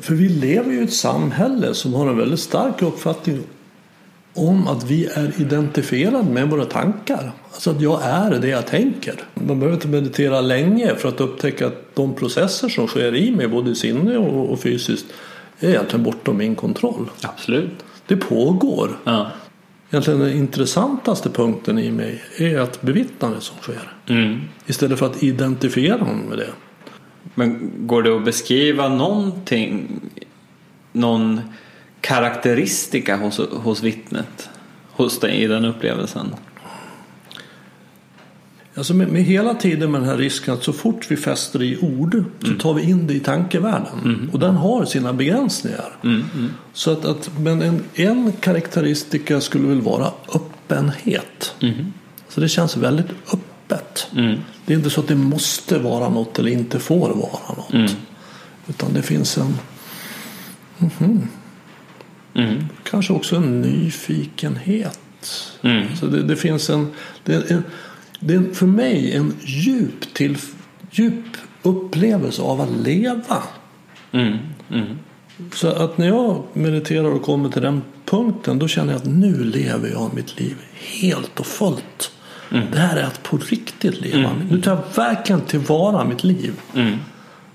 [0.00, 3.42] För vi lever ju i ett samhälle som har en väldigt stark uppfattning
[4.34, 7.32] om att vi är identifierade med våra tankar.
[7.52, 9.14] Alltså att jag är det jag tänker.
[9.34, 13.48] Man behöver inte meditera länge för att upptäcka att de processer som sker i mig,
[13.48, 15.06] både i sinne och, och fysiskt,
[15.60, 17.10] är egentligen bortom min kontroll.
[17.22, 17.84] Absolut.
[18.06, 18.98] Det pågår.
[19.04, 19.30] Ja.
[19.90, 23.92] Egentligen den intressantaste punkten i mig är att bevittna det som sker.
[24.06, 24.40] Mm.
[24.66, 26.50] Istället för att identifiera mig med det.
[27.34, 30.00] Men går det att beskriva någonting,
[30.92, 31.40] någon
[32.00, 34.48] karaktäristika hos, hos vittnet
[34.90, 36.34] hos dig i den upplevelsen?
[38.74, 41.78] Alltså med, med, hela tiden med den här risken att så fort vi fäster i
[41.78, 42.30] ord mm.
[42.42, 43.98] så tar vi in det i tankevärlden.
[44.04, 44.30] Mm.
[44.32, 45.96] Och den har sina begränsningar.
[46.04, 46.24] Mm.
[46.34, 46.50] mm.
[46.72, 51.54] Så att, att, men en, en karaktäristika skulle väl vara öppenhet.
[51.62, 51.92] Mm.
[52.28, 54.06] Så det känns väldigt öppet.
[54.16, 54.38] Mm.
[54.66, 57.96] Det är inte så att det måste vara något eller inte får vara något.
[58.68, 59.58] Utan det finns en
[60.78, 61.28] mhm.
[62.34, 62.64] Mm.
[62.82, 65.00] Kanske också en nyfikenhet.
[65.62, 65.96] Mm.
[65.96, 66.88] Så det, det, finns en,
[67.24, 67.64] det är, en,
[68.20, 70.36] det är för mig en djup, till,
[70.90, 71.24] djup
[71.62, 73.42] upplevelse av att leva.
[74.12, 74.38] Mm.
[74.70, 74.98] mm.
[75.54, 79.44] Så att när jag mediterar och kommer till den punkten då känner jag att nu
[79.44, 80.56] lever jag mitt liv
[81.00, 82.12] helt och fullt.
[82.52, 82.66] Mm.
[82.72, 84.30] Det här är att på riktigt leva.
[84.30, 84.48] Mm.
[84.50, 86.52] Nu tar jag verkligen tillvara mitt liv.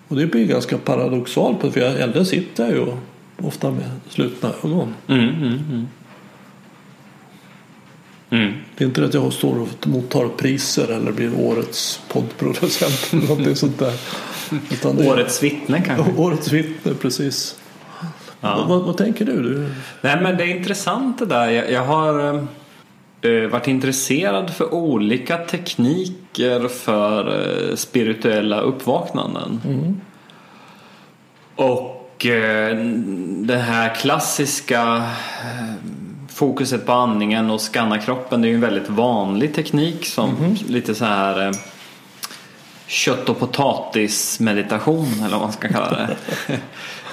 [0.07, 2.85] Och det blir ganska paradoxalt för jag, eller sitter jag ju
[3.41, 4.93] ofta med slutna ögon.
[5.08, 5.88] Mm, mm, mm.
[8.30, 8.54] Mm.
[8.78, 13.28] Det är inte det att jag står och mottar priser eller blir årets poddproducent eller
[13.28, 13.93] någonting sånt där.
[14.71, 16.13] Utan årets vittne kanske?
[16.21, 17.60] Årets vittne, precis.
[18.41, 18.65] Ja.
[18.67, 19.43] Vad, vad, tänker du?
[19.43, 19.69] du?
[20.02, 21.50] Nej men det är intressant det där.
[21.50, 22.48] Jag, jag har
[23.21, 29.62] äh, varit intresserad för olika tekniker för äh, spirituella uppvaknanden.
[29.65, 30.02] Mm.
[31.56, 31.94] Och eh,
[33.45, 34.95] det här klassiska
[35.43, 35.73] eh,
[36.27, 40.55] fokuset på andningen och skanna kroppen det är ju en väldigt vanlig teknik som mm
[40.55, 40.71] -hmm.
[40.71, 41.51] lite så här eh,
[42.88, 46.17] kött och potatis meditation eller vad man ska kalla det.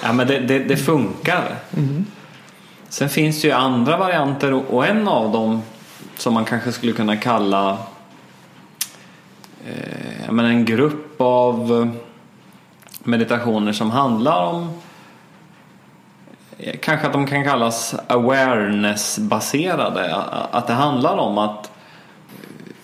[0.03, 1.57] ja men det, det, det funkar.
[1.77, 2.07] Mm.
[2.89, 5.63] Sen finns det ju andra varianter och en av dem
[6.17, 7.79] som man kanske skulle kunna kalla
[9.67, 11.91] eh, en grupp av
[13.05, 14.71] meditationer som handlar om
[16.81, 20.15] kanske att de kan kallas awareness-baserade.
[20.51, 21.71] Att det handlar om att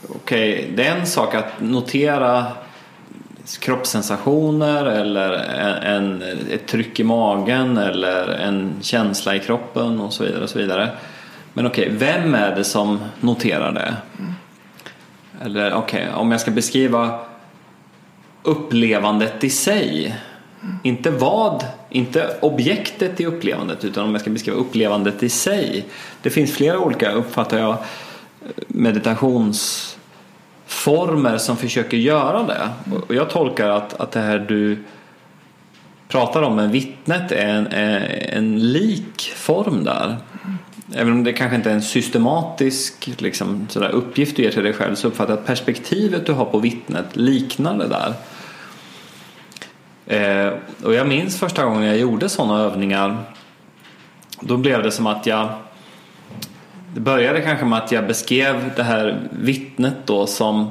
[0.09, 2.47] okej, okay, det är en sak att notera
[3.61, 5.33] kroppssensationer eller
[5.83, 10.43] en, ett tryck i magen eller en känsla i kroppen och så vidare.
[10.43, 10.91] Och så vidare.
[11.53, 13.95] Men okej, okay, vem är det som noterar det?
[15.45, 17.19] Eller okej, okay, om jag ska beskriva
[18.43, 20.17] upplevandet i sig
[20.83, 25.85] inte vad, inte objektet i upplevandet utan om jag ska beskriva upplevandet i sig.
[26.23, 27.77] Det finns flera olika, uppfattar jag,
[28.69, 32.69] meditationsformer som försöker göra det.
[33.09, 34.79] Och jag tolkar att, att det här du
[36.09, 37.67] pratar om med vittnet är en,
[38.33, 40.17] en lik form där.
[40.95, 44.73] Även om det kanske inte är en systematisk liksom, sådär, uppgift du ger till dig
[44.73, 48.15] själv så uppfattar jag att perspektivet du har på vittnet liknar det där.
[50.09, 50.53] Eh,
[50.85, 53.17] och jag minns första gången jag gjorde sådana övningar.
[54.41, 55.49] Då blev det som att jag
[56.95, 60.71] Det började kanske med att jag beskrev det här vittnet då som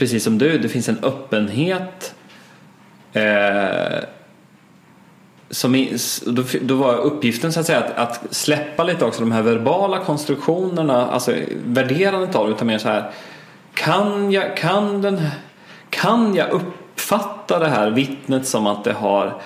[0.00, 2.14] Precis som du, det finns en öppenhet
[3.12, 3.98] eh,
[5.50, 5.86] som
[6.26, 9.98] då, då var uppgiften så att säga att, att, släppa lite också de här verbala
[9.98, 13.10] konstruktionerna, alltså värderandet av det, utan mer så här
[13.74, 15.20] kan jag, kan den,
[15.90, 19.40] kan jag upp uppfatta det här vittnet som att det har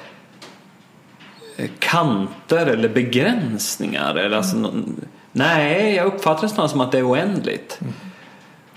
[1.56, 4.14] eh, kanter eller begränsningar.
[4.14, 4.72] Eller alltså,
[5.32, 7.78] nej, jag uppfattar det snarare som att det är oändligt.
[7.80, 7.92] Mm.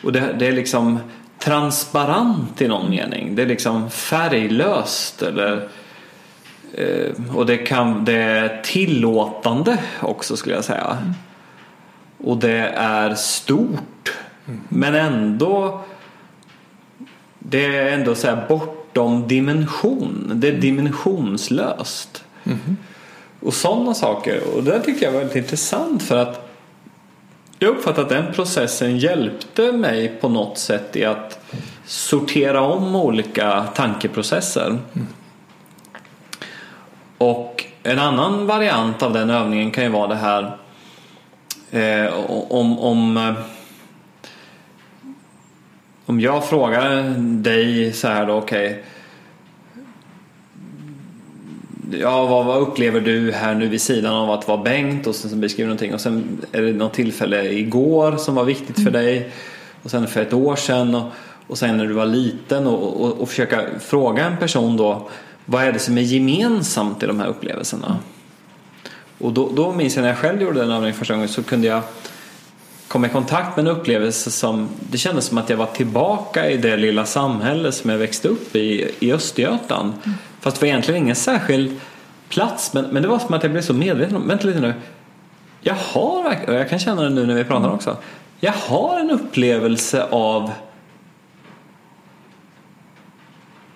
[0.04, 1.00] Och det, det, är liksom
[1.40, 3.36] transparent i någon mening.
[3.36, 5.70] Det är liksom färglöst eller
[6.74, 10.98] Eh, och det, kan, det är tillåtande också skulle jag säga.
[11.02, 11.14] Mm.
[12.18, 14.14] Och det är stort.
[14.48, 14.62] Mm.
[14.70, 15.82] Men ändå
[17.50, 20.32] det är ändå så här bortom dimension.
[20.34, 20.62] Det är mm.
[20.62, 22.24] dimensionslöst.
[22.44, 22.78] Mm.
[23.40, 24.42] Och sådana saker.
[24.56, 26.50] Och det tycker jag var väldigt intressant för att
[27.60, 31.40] jag uppfattar att den processen hjälpte mig på något sätt i att
[31.86, 34.68] sortera om olika tankeprocesser.
[34.68, 35.08] Mm.
[37.18, 40.58] Och en annan variant av den övningen kan ju vara det här
[41.72, 42.14] eh,
[42.50, 43.36] om, om
[46.08, 48.70] om jag frågar dig så här då, okej.
[48.70, 48.82] Okay,
[52.02, 55.42] ja, vad, vad, upplever du här nu vid sidan av att vara Bengt och sen
[55.42, 58.94] beskriver någonting och sen är det något tillfälle igår som var viktigt för mm.
[58.94, 59.32] dig
[59.84, 61.12] och sen för ett år sedan och,
[61.48, 65.10] och sen när du var liten och, och, och försöka fråga en person då
[65.46, 67.98] vad är det som är gemensamt i de här upplevelserna?
[69.18, 71.68] Och då, då minns jag när jag själv gjorde den övningen första gången så kunde
[71.68, 71.82] jag
[72.98, 76.58] kom i kontakt med en upplevelse som det kändes som att jag var tillbaka i
[76.58, 79.94] det lilla samhälle som jag växte upp i i Östergötland.
[80.06, 80.18] Mm.
[80.42, 81.80] Fast det var egentligen ingen särskild
[82.30, 84.74] plats men, men det var som att jag blev så medveten om, vänta lite nu.
[85.62, 87.76] Jag har, och jag kan känna det nu när vi pratar mm.
[87.76, 87.98] också.
[88.40, 90.52] Jag har en upplevelse av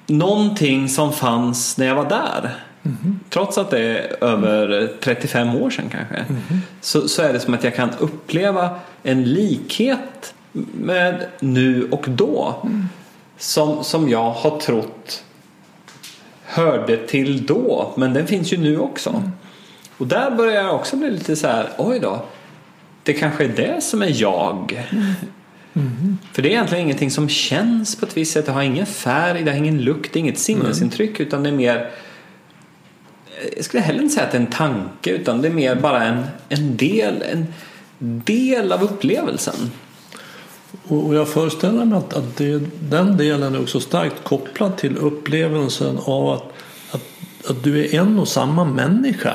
[0.07, 2.55] någonting som fanns när jag var där.
[2.83, 3.19] Mm.
[3.29, 6.15] Trots att det är över 35 år sedan kanske.
[6.15, 6.41] Mm.
[6.81, 10.33] Så, så är det som att jag kan uppleva en likhet
[10.73, 12.55] med nu och då.
[12.63, 12.85] Mm.
[13.37, 15.23] Som, som jag har trott
[16.43, 17.93] hörde till då.
[17.97, 19.09] Men den finns ju nu också.
[19.09, 19.31] Mm.
[19.97, 22.25] Och där börjar jag också bli lite så här, oj då.
[23.03, 24.87] Det kanske är det som är jag.
[25.73, 26.17] Mm.
[26.33, 28.45] För det är egentligen ingenting som känns på ett visst sätt.
[28.45, 31.19] Det har ingen färg, det har ingen lukt, det är inget sinnesintryck.
[31.19, 31.89] Utan det är mer
[33.56, 36.04] jag skulle heller inte säga att det är en tanke utan det är mer bara
[36.04, 37.54] en, en, del, en
[37.99, 39.71] del av upplevelsen.
[40.88, 45.97] Och jag föreställer mig att, att det, den delen är också starkt kopplad till upplevelsen
[46.06, 46.54] av att,
[46.91, 47.04] att,
[47.49, 49.34] att du är en och samma människa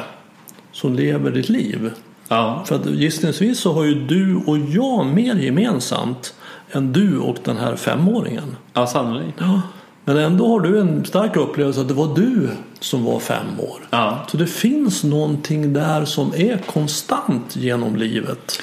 [0.72, 1.90] som lever ditt liv.
[2.28, 2.64] Ja.
[2.66, 6.34] För att gissningsvis så har ju du och jag mer gemensamt
[6.72, 8.56] än du och den här femåringen.
[8.72, 9.38] Ja, sannolikt.
[9.38, 9.60] Ja.
[10.08, 12.48] Men ändå har du en stark upplevelse att det var du
[12.80, 13.88] som var fem år.
[13.90, 14.18] Ja.
[14.28, 18.62] Så det finns någonting där som är konstant genom livet.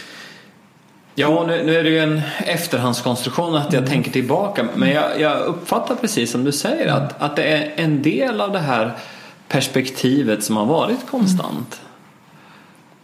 [1.16, 3.90] Ja, nu, nu är det ju en efterhandskonstruktion att jag mm.
[3.90, 4.68] tänker tillbaka.
[4.76, 8.52] Men jag, jag, uppfattar precis som du säger att, att det är en del av
[8.52, 8.92] det här
[9.48, 11.82] perspektivet som har varit konstant.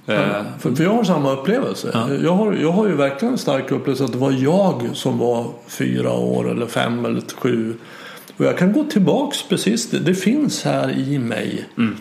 [0.06, 0.16] Ja,
[0.60, 1.92] för, för, jag har samma upplevelse.
[1.94, 2.14] Ja.
[2.24, 5.46] Jag, har, jag har ju verkligen en stark upplevelse att det var jag som var
[5.68, 7.74] fyra år eller fem eller sju
[8.40, 11.66] och jag kan gå tillbaks precis, det, det finns här i mig.
[11.78, 11.96] Mm.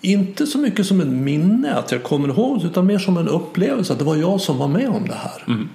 [0.00, 3.92] Inte så mycket som ett minne att jag kommer ihåg utan mer som en upplevelse
[3.92, 5.44] att det var jag som var med om det här.
[5.46, 5.68] Mm.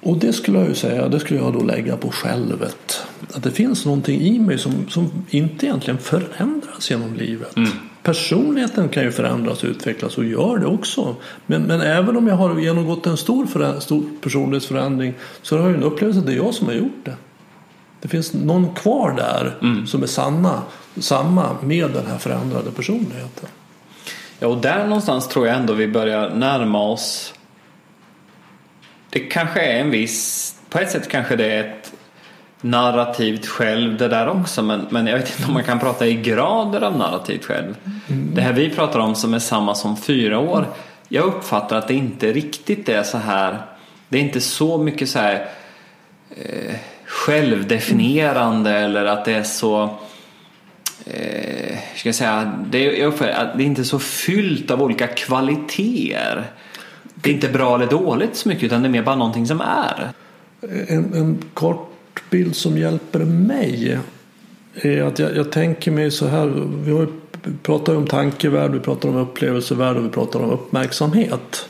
[0.00, 3.02] Och det skulle jag ju säga, det skulle jag då lägga på självet.
[3.34, 7.56] Att det finns någonting i mig som, som inte egentligen förändras genom livet.
[7.56, 7.70] Mm.
[8.08, 11.16] Personligheten kan ju förändras och utvecklas och gör det också.
[11.46, 15.82] Men, men även om jag har genomgått en stor, stor personlighetsförändring så har jag en
[15.82, 17.16] upplevelse att det är jag som har gjort det.
[18.00, 19.86] Det finns någon kvar där mm.
[19.86, 20.62] som är sanna,
[20.96, 23.48] samma med den här förändrade personligheten.
[24.38, 27.34] Ja, och där någonstans tror jag ändå vi börjar närma oss.
[29.10, 31.87] Det kanske är en viss, på ett sätt kanske det är ett
[32.60, 36.14] narrativt själv det där också men, men jag vet inte om man kan prata i
[36.14, 37.76] grader av narrativt själv.
[38.08, 38.30] Mm.
[38.34, 40.66] Det här vi pratar om som är samma som fyra år.
[41.08, 43.58] Jag uppfattar att det inte riktigt är så här.
[44.08, 45.48] Det är inte så mycket så här
[46.30, 48.84] eh, självdefinierande mm.
[48.84, 49.82] eller att det är så
[51.06, 56.44] eh, ska jag säga, det, jag att det är inte så fyllt av olika kvaliteter.
[57.14, 59.60] Det är inte bra eller dåligt så mycket utan det är mer bara någonting som
[59.60, 60.10] är.
[60.88, 61.97] En, en kort
[62.30, 63.98] bild som hjälper mig
[64.74, 66.46] är att jag, jag tänker mig så här.
[66.84, 67.06] Vi har
[67.62, 71.68] pratar om tankevärld, vi pratar om upplevelsevärld och vi pratar om uppmärksamhet.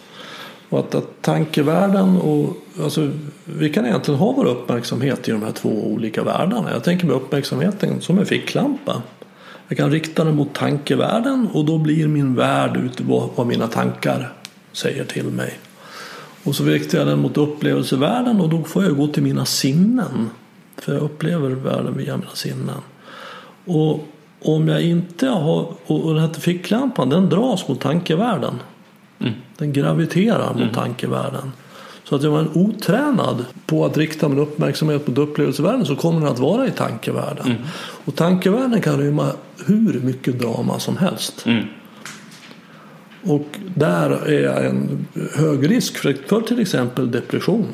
[0.68, 3.10] Och att, att tankevärlden och alltså,
[3.44, 6.72] vi kan egentligen ha vår uppmärksamhet i de här två olika världarna.
[6.72, 9.02] Jag tänker mig uppmärksamheten som en ficklampa.
[9.68, 13.66] Jag kan rikta den mot tankevärlden och då blir min värld ute vad, vad mina
[13.66, 14.32] tankar
[14.72, 15.58] säger till mig.
[16.44, 20.30] Och så riktar jag den mot upplevelsevärlden och då får jag gå till mina sinnen.
[20.78, 22.80] För jag upplever världen via mina sinnen.
[23.64, 24.06] Och
[24.42, 28.54] om jag inte har, och den här ficklampan den dras mot tankevärlden.
[29.18, 29.32] Mm.
[29.56, 30.74] Den graviterar mot mm.
[30.74, 31.52] tankevärlden.
[32.04, 36.20] Så att jag var en otränad på att rikta min uppmärksamhet mot upplevelsevärlden så kommer
[36.20, 37.46] den att vara i tankevärlden.
[37.46, 37.62] Mm.
[38.04, 39.32] Och tankevärlden kan rymma
[39.66, 41.46] hur mycket drama som helst.
[41.46, 41.64] Mm.
[43.22, 47.66] Och där är jag en hög risk för, för till exempel depression.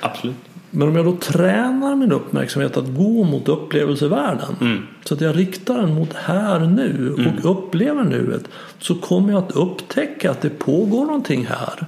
[0.00, 0.36] Absolut.
[0.74, 4.86] Men om jag då tränar min uppmärksamhet att gå mot upplevelsevärlden Mm.
[5.04, 8.44] så att jag riktar den mot här nu och upplever nuet
[8.78, 11.86] så kommer jag att upptäcka att det pågår någonting här.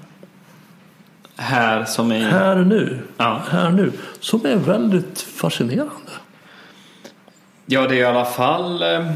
[1.36, 2.20] Här som i...
[2.20, 2.98] Här nu.
[3.16, 3.42] Ja.
[3.50, 3.92] Här nu.
[4.20, 6.12] Som är väldigt fascinerande.
[7.66, 8.82] Ja, det är i alla fall...
[8.82, 9.10] Eh...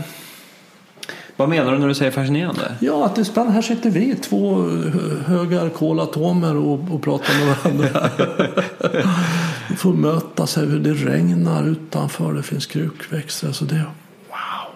[1.39, 2.75] Vad menar du när du säger fascinerande?
[2.81, 3.53] Ja, att det är spännande.
[3.53, 8.11] Här sitter vi, två hö- höga kolatomer och, och pratar med varandra.
[9.69, 10.67] vi får mötas här.
[10.67, 12.33] Det regnar utanför.
[12.33, 13.53] Det finns krukväxter.
[13.53, 13.75] Så det
[14.29, 14.73] wow.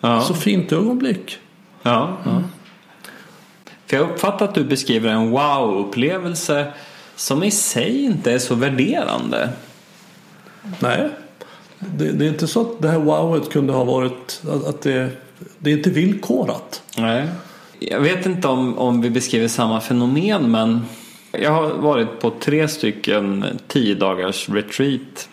[0.00, 0.20] Ja.
[0.20, 1.38] Så fint ögonblick.
[1.82, 2.42] Ja, ja.
[3.86, 6.72] För jag uppfattar att du beskriver en wow-upplevelse
[7.16, 9.48] som i sig inte är så värderande.
[10.78, 11.08] Nej,
[11.78, 15.10] det, det är inte så att det här wowet kunde ha varit att, att det,
[15.58, 16.82] det är inte villkorat.
[16.98, 17.28] Nej.
[17.78, 20.86] Jag vet inte om, om vi beskriver samma fenomen men
[21.32, 25.28] jag har varit på tre stycken tio dagars retreat.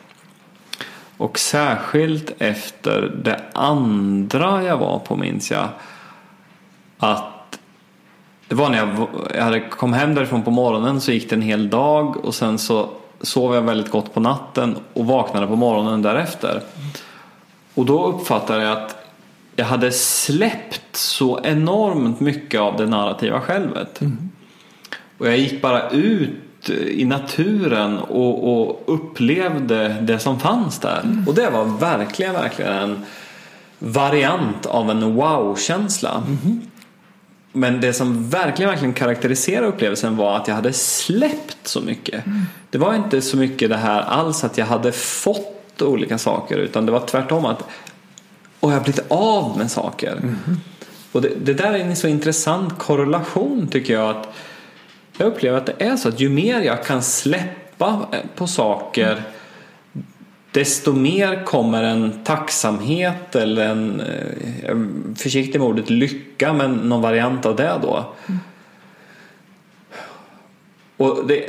[1.18, 5.68] Och särskilt efter det andra jag var på minns jag
[6.98, 7.60] att
[8.48, 11.42] det var när jag, jag hade kom hem därifrån på morgonen så gick det en
[11.42, 12.90] hel dag och sen så
[13.22, 16.62] sov jag väldigt gott på natten och vaknade på morgonen därefter.
[17.74, 19.01] Och då uppfattade jag att
[19.56, 24.02] jag hade släppt så enormt mycket av det narrativa självet.
[25.18, 31.24] Och jag gick bara ut i naturen och, och upplevde det som fanns där.
[31.28, 33.06] Och det var verkligen, verkligen en
[33.80, 36.24] variant av en wow-känsla.
[37.54, 42.24] Men det som verkligen, verkligen karaktäriserade upplevelsen var att jag hade släppt så mycket.
[42.70, 46.86] Det var inte så mycket det här alls att jag hade fått olika saker utan
[46.86, 47.64] det var tvärtom att
[48.62, 50.36] och jag har blivit av med saker.
[51.12, 54.34] Och det, det där är en så intressant korrelation tycker jag att
[55.18, 58.06] jag upplever att det är så att ju mer jag kan släppa
[58.36, 59.24] på saker
[60.52, 64.76] desto mer kommer en tacksamhet eller en, eh,
[65.16, 68.14] försiktig med ordet lycka, men någon variant av det då.
[70.98, 71.46] Och det,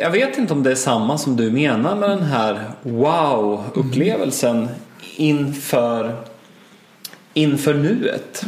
[0.00, 4.68] jag vet inte om det är samma som du menar med den här wow-upplevelsen
[5.16, 6.16] inför,
[7.36, 8.44] inför nuet.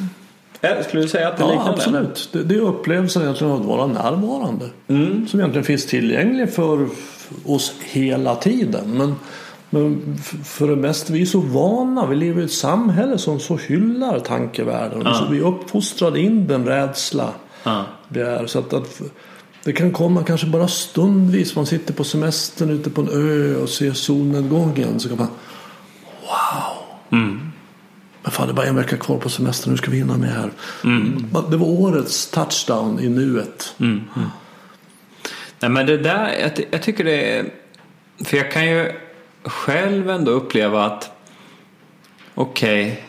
[0.61, 1.71] Eh, Skulle du säga att det Ja, liknar det?
[1.73, 2.29] absolut.
[2.33, 4.71] Det, det är upplevelsen egentligen av att vara närvarande.
[5.29, 6.89] Som egentligen finns tillgänglig för
[7.45, 8.91] oss hela tiden.
[8.99, 9.15] Men,
[9.71, 12.07] men för det mesta, vi är så vana.
[12.07, 15.03] Vi lever i ett samhälle som så hyllar tankevärlden.
[15.05, 15.15] Ja.
[15.15, 17.31] Så vi är uppfostrade in den rädsla
[17.65, 17.85] Ja.
[18.09, 18.47] det är.
[18.47, 19.01] Så att, att
[19.65, 21.57] det kan komma kanske bara stundvis.
[21.57, 25.01] Man sitter på semestern ute på en ö och ser solnedgången.
[25.01, 25.29] Så kan man
[26.23, 26.78] Wow!
[28.39, 29.71] Fan det är bara en vecka kvar på semestern.
[29.71, 30.51] Nu ska vi hinna med här.
[31.51, 33.75] Det var årets touchdown i nuet.
[35.61, 37.45] Nej men det där, jag, jag tycker det är...
[38.25, 38.93] För jag kan ju
[39.45, 41.11] själv ändå uppleva att
[42.35, 43.05] okej,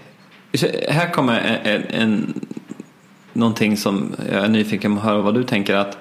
[0.54, 2.40] så här kommer en, en, en,
[3.34, 5.98] någonting som jag är nyfiken på att höra vad du tänker att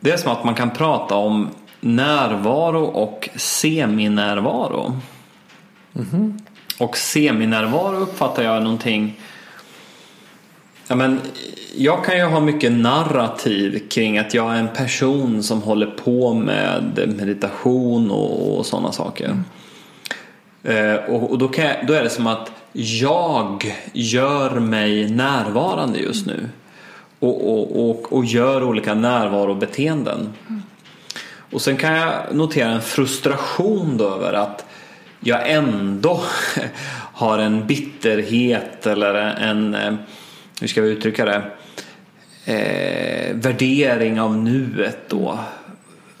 [0.00, 1.48] det är som att man kan prata om
[1.80, 5.00] närvaro och seminärvaro.
[6.82, 9.20] Och seminärvaro uppfattar jag någonting
[10.88, 11.20] Ja, men
[11.76, 16.34] jag kan ju ha mycket narrativ kring att jag är en person som håller på
[16.34, 19.42] med meditation och, och sådana saker.
[20.62, 26.26] Eh, och och då, jag, då är det som att jag gör mig närvarande just
[26.26, 26.48] nu.
[27.18, 30.28] Och, och, gör olika närvarobeteenden.
[31.52, 34.64] Och sen kan jag notera en frustration över att
[35.24, 36.20] jag ändå
[37.12, 39.94] har en bitterhet eller en, eh,
[40.60, 41.42] hur ska vi uttrycka det,
[42.44, 45.38] eh, värdering av nuet då.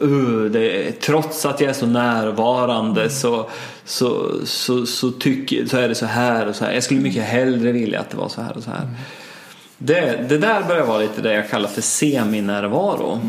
[0.02, 3.50] Uh, det, trots att jag är så närvarande så,
[3.84, 6.72] så, så, så, tycker, så är det så här och så här.
[6.72, 8.88] Jag skulle mycket hellre vilja att det var så här och så här.
[9.78, 13.20] Det, det där börjar vara lite det jag kallar för seminärvaro.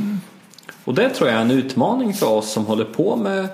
[0.84, 3.47] Och det tror jag är en utmaning för oss som håller på med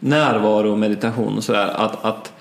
[0.00, 1.68] närvaro och meditation och sådär.
[1.68, 2.32] Att, att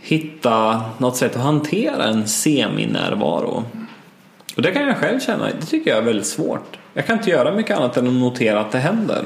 [0.00, 3.64] hitta något sätt att hantera en seminärvaro.
[4.56, 6.78] Och det kan jag själv känna, det tycker jag är väldigt svårt.
[6.94, 9.24] Jag kan inte göra mycket annat än att notera att det händer.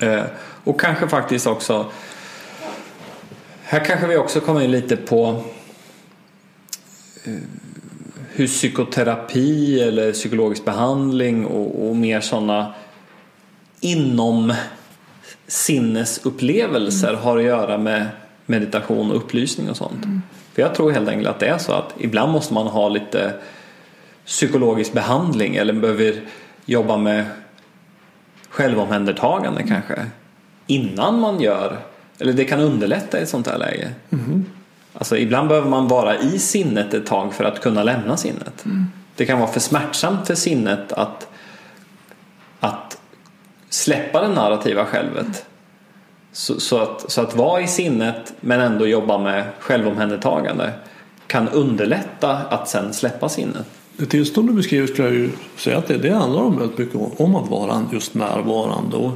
[0.00, 0.22] Eh,
[0.64, 1.86] och kanske faktiskt också
[3.74, 5.42] här kanske vi också kommer in lite på
[7.24, 7.32] eh,
[8.28, 12.74] hur psykoterapi eller psykologisk behandling och, och mer sådana
[13.80, 14.54] inom
[15.46, 18.06] sinnesupplevelser har att göra med
[18.46, 20.04] meditation och upplysning och sånt.
[20.52, 23.32] För jag tror helt enkelt att det är så att ibland måste man ha lite
[24.26, 26.20] psykologisk behandling eller behöver
[26.64, 27.24] jobba med
[28.48, 30.06] självomhändertagande kanske
[30.66, 31.78] innan man gör,
[32.18, 33.90] eller det kan underlätta i ett sånt här läge.
[34.10, 34.44] Mm.
[34.92, 38.64] Alltså ibland behöver man vara i sinnet ett tag för att kunna lämna sinnet.
[38.64, 38.86] Mm.
[39.16, 41.28] Det kan vara för smärtsamt för sinnet att,
[42.60, 42.98] att
[43.74, 45.46] släppa det narrativa självet.
[46.32, 50.72] Så, så, att, så att vara i sinnet men ändå jobba med självomhändertagande
[51.26, 53.66] kan underlätta att sen släppa sinnet.
[53.96, 57.20] Det tillstånd du beskriver skulle jag ju säga att det, det handlar om väldigt mycket
[57.20, 58.96] om att vara just närvarande.
[58.96, 59.12] Och,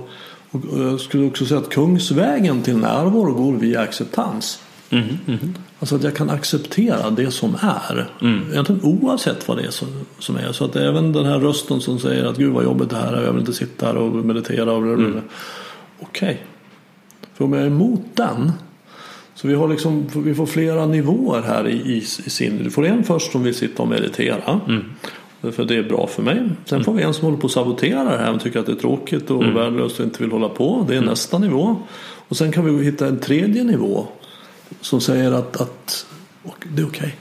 [0.51, 4.61] och jag skulle också säga att kungsvägen till närvaro går via acceptans.
[4.91, 8.11] Mm, mm, Alltså att jag kan acceptera det som är.
[8.23, 8.43] Mm.
[8.53, 10.53] Egentligen oavsett vad det är som, som är.
[10.53, 13.25] Så att även den här rösten som säger att gud vad jobbigt det här är.
[13.25, 14.73] Jag vill inte sitta här och meditera.
[14.73, 15.21] Och mm.
[16.01, 16.43] Okej.
[17.35, 18.53] För om jag är emot den.
[19.35, 22.65] Så vi, har liksom, vi får flera nivåer här i, i, i sin.
[22.65, 24.61] Du får en först som vill sitta och meditera.
[24.69, 24.85] Mm.
[25.53, 26.43] För det är bra för mig.
[26.65, 28.73] Sen får vi en som håller på att sabotera det här och tycker att det
[28.73, 29.55] är tråkigt och Mm.
[29.55, 30.85] värdelöst och inte vill hålla på.
[30.89, 31.77] Det är nästa nivå.
[32.29, 34.07] Och sen kan vi hitta en tredje nivå.
[34.81, 36.07] Som säger att, att
[36.65, 37.17] det är okej.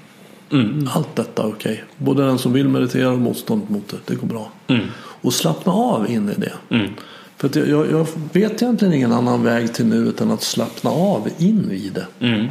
[0.51, 0.89] Mm.
[0.93, 1.83] Allt detta är okej.
[1.97, 3.97] Både den som vill meditera och motstånd mot det.
[4.05, 4.51] Det går bra.
[4.67, 4.87] Mm.
[5.21, 6.53] Och slappna av in i det.
[6.69, 6.93] Mm.
[7.37, 11.71] För jag, jag, vet egentligen ingen annan väg till nuet än att slappna av in
[11.71, 12.07] i det.
[12.19, 12.47] Mm.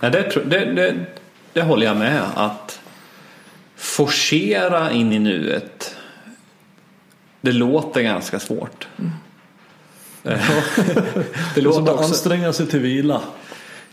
[0.00, 0.94] Nej, det, det, det,
[1.52, 2.22] det håller jag med.
[2.34, 2.80] Att
[3.76, 5.96] forcera in i nuet.
[7.40, 8.88] Det låter ganska svårt.
[10.24, 10.40] Eh,
[11.54, 13.20] det låter också, anstränga sig till vila.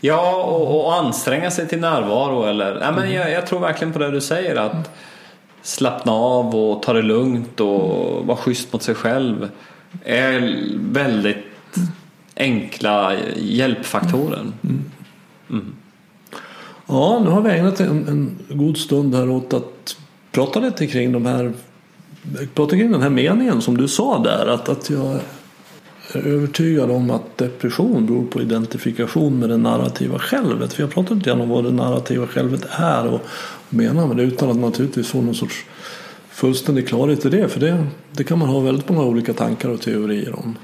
[0.00, 2.44] Ja, och, och anstränga sig till närvaro.
[2.44, 4.56] Eller, nej, men jag, jag tror verkligen på det du säger.
[4.56, 4.90] Att
[5.62, 9.48] slappna av och ta det lugnt och vara schysst mot sig själv.
[10.04, 11.46] Är väldigt
[12.36, 14.52] enkla hjälpfaktorer.
[16.86, 19.96] Ja, nu har vi ägnat en, en god stund här åt att
[20.32, 21.52] prata lite kring de här
[22.54, 25.20] prata kring den här meningen som du sa där att, att jag
[26.12, 30.72] är övertygad om att depression beror på identifikation med det narrativa självet.
[30.72, 33.20] För jag pratar lite grann om vad det narrativa självet är och
[33.68, 35.64] menar med det utan att naturligtvis få någon sorts
[36.30, 37.48] fullständig klarhet i det.
[37.48, 40.56] För det, det kan man ha väldigt många olika tankar och teorier om.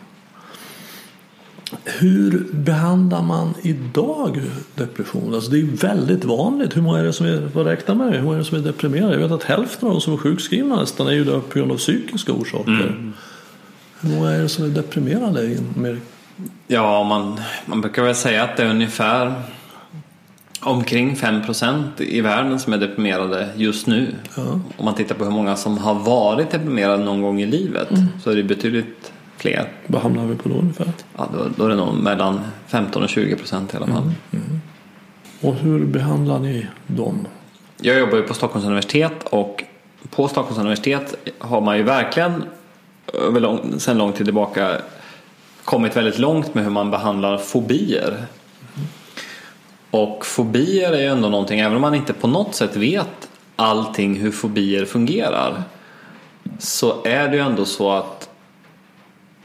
[1.85, 4.41] Hur behandlar man idag
[4.75, 5.35] depression?
[5.35, 6.77] Alltså det är väldigt vanligt.
[6.77, 8.17] Hur många är det som är, vad räknar man med?
[8.17, 9.13] Hur många är det som är deprimerade?
[9.13, 11.73] Jag vet att hälften av de som är sjukskrivna nästan är ju det på grund
[11.73, 12.71] av psykiska orsaker.
[12.71, 13.13] Mm
[14.03, 15.43] många är det som är deprimerade?
[15.43, 16.03] i Amerika?
[16.67, 19.35] Ja, man, man brukar väl säga att det är ungefär
[20.61, 24.15] omkring 5% i världen som är deprimerade just nu.
[24.37, 24.43] Ja.
[24.77, 27.89] Om man tittar på hur många som har varit deprimerade någon gång i livet
[28.23, 29.69] så är det betydligt fler.
[29.87, 30.93] Vad hamnar vi på då ungefär?
[31.17, 34.13] Ja, då, då är det nog mellan 15 och 20% i alla fall.
[35.41, 37.27] Och hur behandlar ni dem?
[37.81, 39.65] Jag jobbar ju på Stockholms universitet och
[40.11, 42.45] på Stockholms universitet har man ju verkligen
[43.13, 44.81] över lång, sedan lång tid tillbaka
[45.65, 48.27] kommit väldigt långt med hur man behandlar fobier.
[49.91, 54.15] Och fobier är ju ändå någonting, även om man inte på något sätt vet allting
[54.15, 55.63] hur fobier fungerar
[56.59, 58.29] så är det ju ändå så att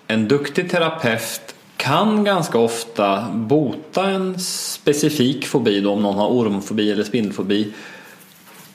[0.08, 6.92] en duktig terapeut kan ganska ofta bota en specifik fobi då om någon har ormfobi
[6.92, 7.74] eller spindelfobi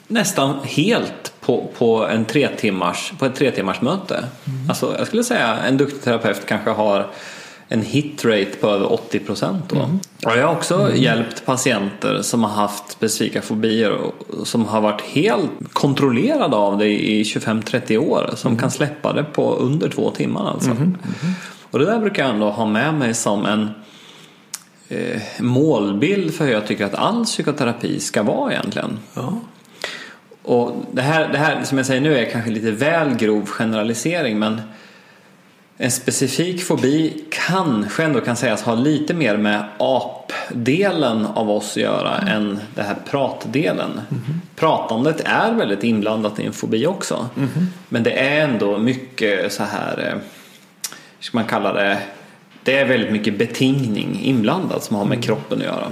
[0.07, 4.25] nästan helt på, på, en tre timmars, på ett tre timmars möte.
[4.69, 7.07] Alltså, jag skulle säga en duktig terapeut kanske har
[7.67, 9.71] en hitrate på över 80 procent.
[10.25, 15.01] Och jag har också hjälpt patienter som har haft specifika fobier och som har varit
[15.01, 18.29] helt kontrollerade av det i 25-30 år.
[18.35, 20.69] Som kan släppa det på under två timmar alltså.
[21.71, 23.69] Och det där brukar jag ändå ha med mig som en
[24.89, 28.99] eh, målbild för hur jag tycker att all psykoterapi ska vara egentligen.
[29.13, 29.39] Ja.
[30.43, 34.39] Och det här, det här som jag säger nu är kanske lite väl grov generalisering
[34.39, 34.61] men
[35.77, 41.77] en specifik fobi kanske ändå kan sägas ha lite mer med apdelen av oss att
[41.83, 44.01] göra än det här pratdelen.
[44.55, 47.29] Pratandet är väldigt inblandat i en fobi också.
[47.89, 50.21] Men det är ändå mycket så här, eh,
[51.19, 51.97] ska man kalla det,
[52.63, 55.87] det är väldigt mycket betingning inblandat som har med kroppen att göra.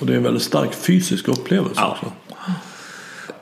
[0.00, 1.90] Och det är en väldigt stark fysisk upplevelse Ja.
[1.90, 2.12] också.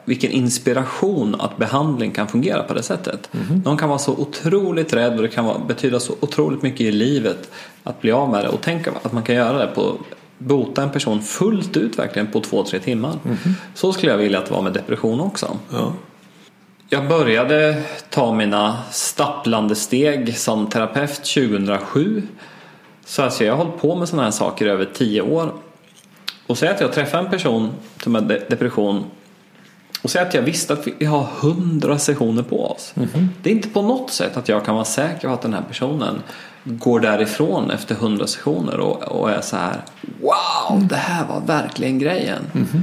[0.05, 3.30] Vilken inspiration att behandling kan fungera på det sättet.
[3.64, 7.51] Någon kan vara så otroligt rädd och det kan betyda så otroligt mycket i livet
[7.82, 9.96] att bli av med det och tänka att man kan göra det på
[10.38, 13.18] bota en person fullt ut verkligen på två, tre timmar.
[13.74, 15.59] Så skulle jag vilja att det var med depression också.
[15.72, 15.92] Ja.
[16.88, 22.22] jag började ta mina stapplande steg som terapeut 2007.
[23.05, 25.53] Så alltså jag har hållit på med sådana här saker i över tio år.
[26.46, 27.70] Och säg att jag träffar en person
[28.03, 29.05] som har depression
[30.03, 32.92] och säg att jag visste att vi har hundra sessioner på oss.
[32.96, 33.26] Mm-hmm.
[33.42, 35.62] Det är inte på något sätt att jag kan vara säker på att den här
[35.68, 36.22] personen
[36.64, 39.80] går därifrån efter hundra sessioner och, och, är så här
[40.20, 42.42] Wow, det här var verkligen grejen.
[42.53, 42.82] Mm-hmm.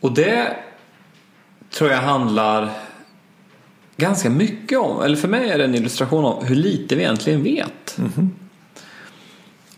[0.00, 0.56] Och det
[1.70, 2.70] tror jag handlar
[3.96, 7.42] ganska mycket om, eller för mig är det en illustration av hur lite vi egentligen
[7.42, 7.96] vet.
[7.96, 8.28] Mm-hmm.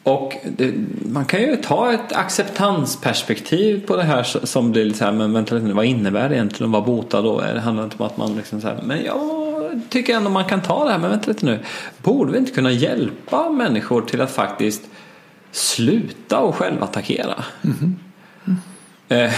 [0.03, 0.75] Och det,
[1.07, 5.33] man kan ju ta ett acceptansperspektiv på det här som blir lite så här, men
[5.33, 7.41] vänta lite nu, vad innebär det egentligen att vara botad då?
[7.41, 10.61] Det handlar inte om att man liksom så här, men jag tycker ändå man kan
[10.61, 11.59] ta det här, men vänta lite nu.
[12.03, 14.83] Borde vi inte kunna hjälpa människor till att faktiskt
[15.51, 17.45] sluta och självattackera?
[17.65, 17.97] Mm.
[18.47, 18.59] Mm.
[19.09, 19.33] Eh,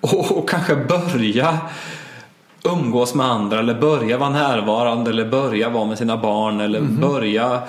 [0.00, 1.58] och, och kanske börja
[2.64, 7.00] umgås med andra eller börja vara närvarande eller börja vara med sina barn eller mm.
[7.00, 7.62] börja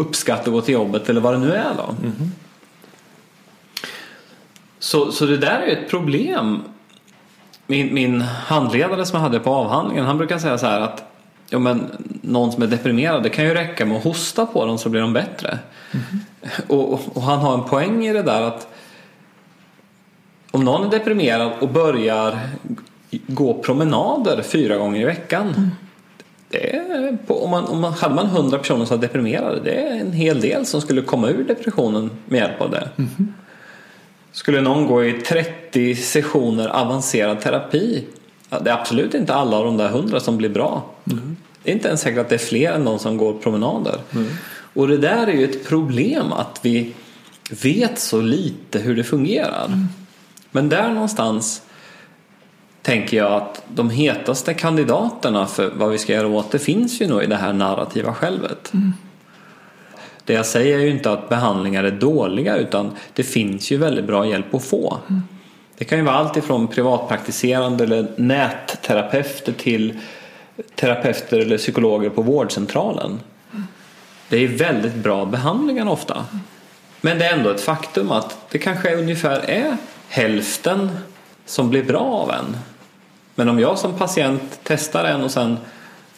[0.00, 1.94] uppskatta att gå till jobbet eller vad det nu är då.
[2.02, 2.32] Mm.
[4.78, 6.62] Så, så det där är ju ett problem.
[7.66, 11.04] Min, min handledare som jag hade på avhandlingen han brukar säga så här att
[11.48, 11.90] ja, men,
[12.22, 15.00] någon som är deprimerad det kan ju räcka med att hosta på dem så blir
[15.00, 15.58] de bättre.
[15.90, 16.04] Mm.
[16.68, 18.68] Och, och, han har en poäng i det där att
[20.50, 22.38] om någon är deprimerad och börjar
[23.10, 25.70] gå promenader fyra gånger i veckan mm
[27.26, 30.12] på, om man, om man, hade man 100 personer som var deprimerade, det är en
[30.12, 32.88] hel del som skulle komma ur depressionen med hjälp av det.
[32.96, 33.34] Mm.
[34.32, 38.04] Skulle någon gå i 30 sessioner avancerad terapi,
[38.60, 40.84] det är absolut inte alla av de där 100 som blir bra.
[41.10, 41.36] Mm.
[41.62, 43.98] Det är inte ens säkert att det är fler än de som går promenader.
[44.14, 44.28] Mm.
[44.74, 46.92] Och det där är ju ett problem att vi
[47.62, 49.66] vet så lite hur det fungerar.
[49.66, 49.86] Mm.
[50.50, 51.62] Men där någonstans
[52.82, 57.06] tänker jag att de hetaste kandidaterna för vad vi ska göra åt det finns ju
[57.06, 58.72] nog i det här narrativa självet.
[58.74, 58.92] Mm.
[60.24, 64.04] Det jag säger är ju inte att behandlingar är dåliga utan det finns ju väldigt
[64.04, 64.98] bra hjälp att få.
[65.08, 65.22] Mm.
[65.78, 69.98] Det kan ju vara allt ifrån privatpraktiserande eller nätterapeuter till
[70.74, 73.20] terapeuter eller psykologer på vårdcentralen.
[73.52, 73.66] Mm.
[74.28, 76.24] Det är väldigt bra behandlingar ofta.
[77.00, 79.76] Men det är ändå ett faktum att det kanske ungefär är
[80.08, 80.90] hälften
[81.46, 82.56] som blir bra av en.
[83.34, 85.56] Men om jag som patient testar en och sen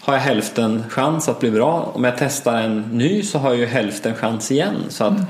[0.01, 1.93] har jag hälften chans att bli bra.
[1.95, 4.77] Om jag testar en ny så har jag ju hälften chans igen.
[4.89, 5.25] Så att mm.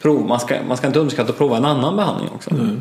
[0.00, 2.50] prov, man, ska, man ska inte underskatta att prova en annan behandling också.
[2.50, 2.80] Mm.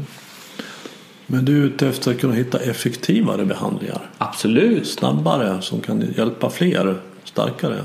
[1.27, 4.09] Men du är ute efter att kunna hitta effektivare behandlingar?
[4.17, 4.87] Absolut.
[4.87, 7.83] Snabbare, som kan hjälpa fler, starkare?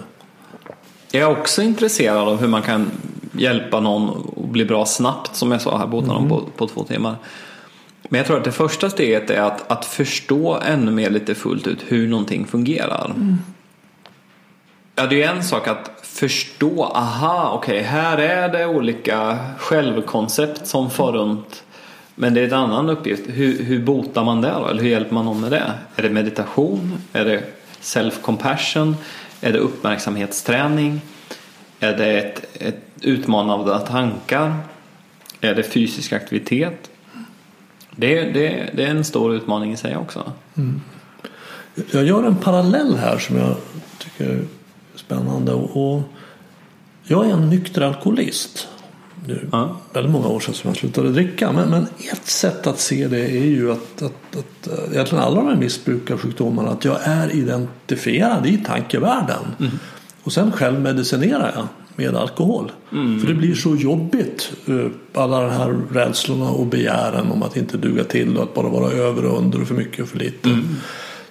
[1.11, 2.91] Jag är också intresserad av hur man kan
[3.33, 6.29] hjälpa någon att bli bra snabbt, som jag sa här, någon mm.
[6.29, 7.17] på, på två timmar.
[8.13, 11.67] Men jag tror att det första steget är att, att förstå ännu mer lite fullt
[11.67, 13.13] ut hur någonting fungerar.
[13.17, 13.37] Mm.
[14.95, 20.67] Ja, det är en sak att förstå, aha, okej, okay, här är det olika självkoncept
[20.67, 21.65] som far runt.
[22.15, 23.23] Men det är en annan uppgift.
[23.27, 24.69] Hur, hur botar man det då?
[24.69, 25.73] Eller hur hjälper man någon med det?
[25.97, 27.03] Är det meditation?
[27.13, 27.43] Är det
[27.81, 28.95] self-compassion?
[29.41, 31.01] Är det uppmärksamhetsträning?
[31.81, 34.55] Är det ett, ett utmanande tankar?
[35.41, 36.90] Är det fysisk aktivitet?
[37.97, 40.33] Det, det, det är en stor utmaning i sig också.
[40.55, 40.81] Mm.
[41.91, 43.57] Jag gör en parallell här som jag
[43.99, 44.45] tycker är
[44.95, 45.53] spännande.
[45.53, 46.03] Och
[47.03, 48.69] jag är en nykter alkoholist.
[49.27, 49.77] Det är ja.
[49.93, 51.53] väldigt många år sedan som jag slutade dricka.
[51.53, 55.37] Men, men ett sätt att se det är ju att, att, att eh, egentligen alla
[55.37, 59.43] de här missbrukarsjukdomarna att jag är identifierad i tankevärlden.
[59.61, 59.73] Mm.
[60.23, 61.67] Och sen själv medicinerar jag
[61.97, 62.73] med alkohol.
[62.93, 63.21] Mm.
[63.21, 64.53] För det blir så jobbigt.
[64.67, 68.69] Eh, alla de här rädslorna och begären om att inte duga till och att bara
[68.69, 70.49] vara över och under och för mycket och för lite.
[70.49, 70.67] Mm.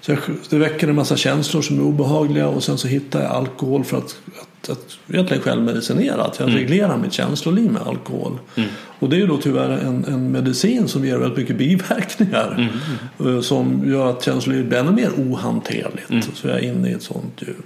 [0.01, 3.31] Så jag, det väcker en massa känslor som är obehagliga och sen så hittar jag
[3.31, 6.23] alkohol för att, att, att egentligen självmedicinera.
[6.23, 6.59] Att jag mm.
[6.59, 8.37] reglerar mitt känsloliv med alkohol.
[8.55, 8.69] Mm.
[8.99, 12.69] Och det är ju då tyvärr en, en medicin som ger väldigt mycket biverkningar.
[13.19, 13.35] Mm.
[13.35, 16.09] Eh, som gör att känslolivet blir ännu mer ohanterligt.
[16.09, 16.21] Mm.
[16.33, 17.63] Så jag är inne i ett sånt hjul.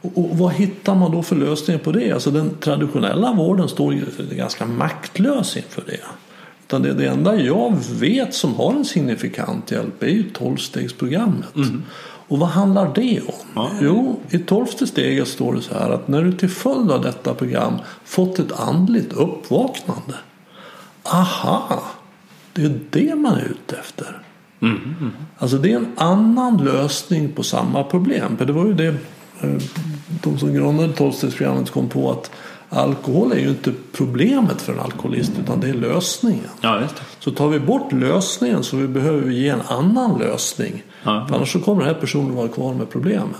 [0.00, 2.12] Och vad hittar man då för lösningar på det?
[2.12, 6.00] Alltså den traditionella vården står ju ganska maktlös inför det.
[6.66, 11.56] Utan det, det enda jag vet som har en signifikant hjälp är ju tolvstegsprogrammet.
[11.56, 11.82] Mm.
[12.28, 13.46] Och vad handlar det om?
[13.54, 13.70] Ja.
[13.80, 17.34] Jo, i tolfte steget står det så här att när du till följd av detta
[17.34, 17.74] program
[18.04, 20.14] fått ett andligt uppvaknande.
[21.02, 21.82] Aha,
[22.52, 24.22] det är det man är ute efter.
[24.60, 25.12] Mm.
[25.38, 28.36] Alltså det är en annan lösning på samma problem.
[28.36, 28.94] För det var ju det
[30.22, 32.30] de som grundade tolvstegsprogrammet kom på att
[32.68, 36.48] alkohol är ju inte problemet för en alkoholist utan det är lösningen.
[36.60, 36.82] Ja.
[37.18, 40.82] Så tar vi bort lösningen så vi behöver vi ge en annan lösning.
[41.02, 41.26] Ja.
[41.28, 43.36] För annars så kommer den här personen vara kvar med problemet.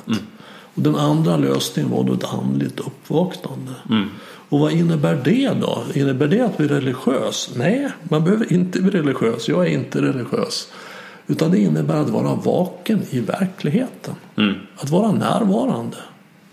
[0.74, 3.72] Och den andra lösningen var då ett andligt uppvaknande.
[4.50, 5.82] Och vad innebär det då?
[5.94, 7.50] Innebär det att bli religiös?
[7.56, 9.48] Nej, man behöver inte bli religiös.
[9.48, 10.68] Jag är inte religiös.
[11.30, 14.14] Utan det innebär att vara vaken i verkligheten.
[14.76, 15.96] Att vara närvarande.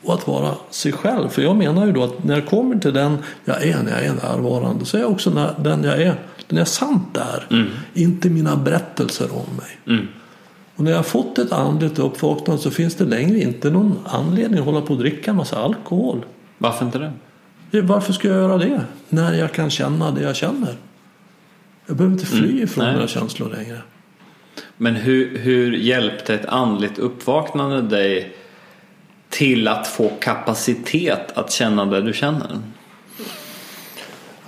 [0.03, 1.29] Och att vara sig själv.
[1.29, 4.05] För jag menar ju då att när jag kommer till den jag är när jag
[4.05, 6.15] är närvarande så är jag också när, den jag är.
[6.47, 7.67] Den jag sant är.
[7.93, 9.99] Inte mina berättelser om mig.
[10.75, 14.59] Och när jag har fått ett andligt uppvaknande så finns det längre inte någon anledning
[14.59, 16.25] att hålla på och dricka en massa alkohol.
[16.57, 17.11] Varför inte
[17.71, 17.81] det?
[17.81, 18.81] Varför ska jag göra det?
[19.09, 20.75] När jag kan känna det jag känner.
[21.85, 22.93] Jag behöver inte fly ifrån Nej.
[22.93, 23.81] mina känslor längre.
[24.77, 28.35] Men hur, hur hjälpte ett andligt uppvaknande dig
[29.29, 32.61] till att få kapacitet att känna det du känner?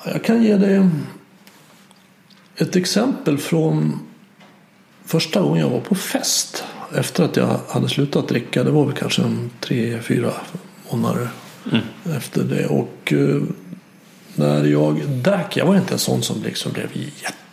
[0.06, 0.90] Jag kan ge dig
[2.56, 4.00] ett exempel från
[5.06, 6.64] första gången jag var på fest.
[6.96, 8.64] Efter att jag hade slutat dricka.
[8.64, 9.24] Det var väl kanske
[9.60, 10.34] tre, fyra
[10.92, 11.30] månader
[12.18, 12.66] efter det.
[12.66, 13.42] Och eh,
[14.36, 16.90] när jag drack, jag var inte en sån som liksom blev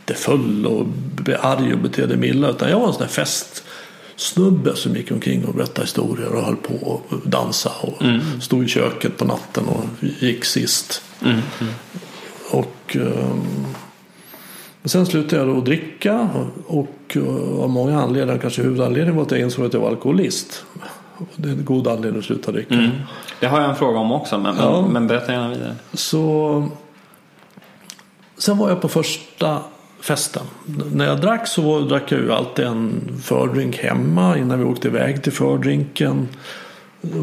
[0.09, 0.87] jättefull och
[1.23, 2.49] blev arg och betedde mig illa.
[2.51, 6.57] Utan jag var en sån där festsnubbe som gick omkring och berättade historier och höll
[6.57, 8.03] på och dansa och
[8.43, 9.85] stod i köket på natten och
[10.21, 11.03] gick sist.
[12.51, 13.67] Och ehm,
[14.83, 16.29] men sen slutade jag då att dricka
[16.67, 20.65] och eh, av många anledningar, kanske huvudanledningen var att jag insåg att jag var alkoholist.
[21.17, 22.91] Och Det är en god anledning att sluta dricka.
[23.41, 24.87] Det har jag en fråga om också, men, Ja.
[24.89, 25.75] men berätta gärna vidare.
[25.93, 26.69] Så
[28.39, 29.59] sen var jag på första
[30.05, 30.43] festen.
[30.93, 34.89] När jag drack så var- drack jag ju alltid en fördrink hemma innan vi åkte
[34.89, 36.29] iväg till fördrinken.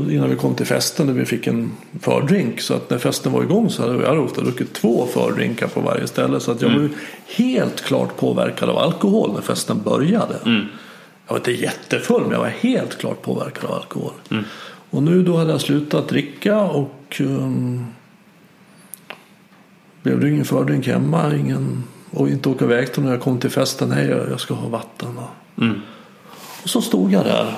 [0.10, 1.72] Innan vi kom till festen där vi fick en
[2.02, 2.62] fördrink.
[2.62, 6.08] Så att när festen var igång så hade jag ofta druckit två fördrinkar på varje
[6.08, 6.40] ställe.
[6.40, 6.90] Så att jag var ju
[7.28, 10.36] helt klart påverkad av alkohol när festen började.
[11.26, 14.12] Jag var inte jättefull men jag var helt klart påverkad av alkohol.
[14.90, 17.86] Och nu då hade jag slutat dricka och um,
[20.04, 21.36] blev det ingen fördrink hemma.
[21.36, 23.90] Ingen, och inte åka iväg till när jag kom till festen.
[23.90, 25.18] Nej, jag ska ha vatten.
[25.18, 25.64] Och,
[26.64, 27.56] och så stod jag där.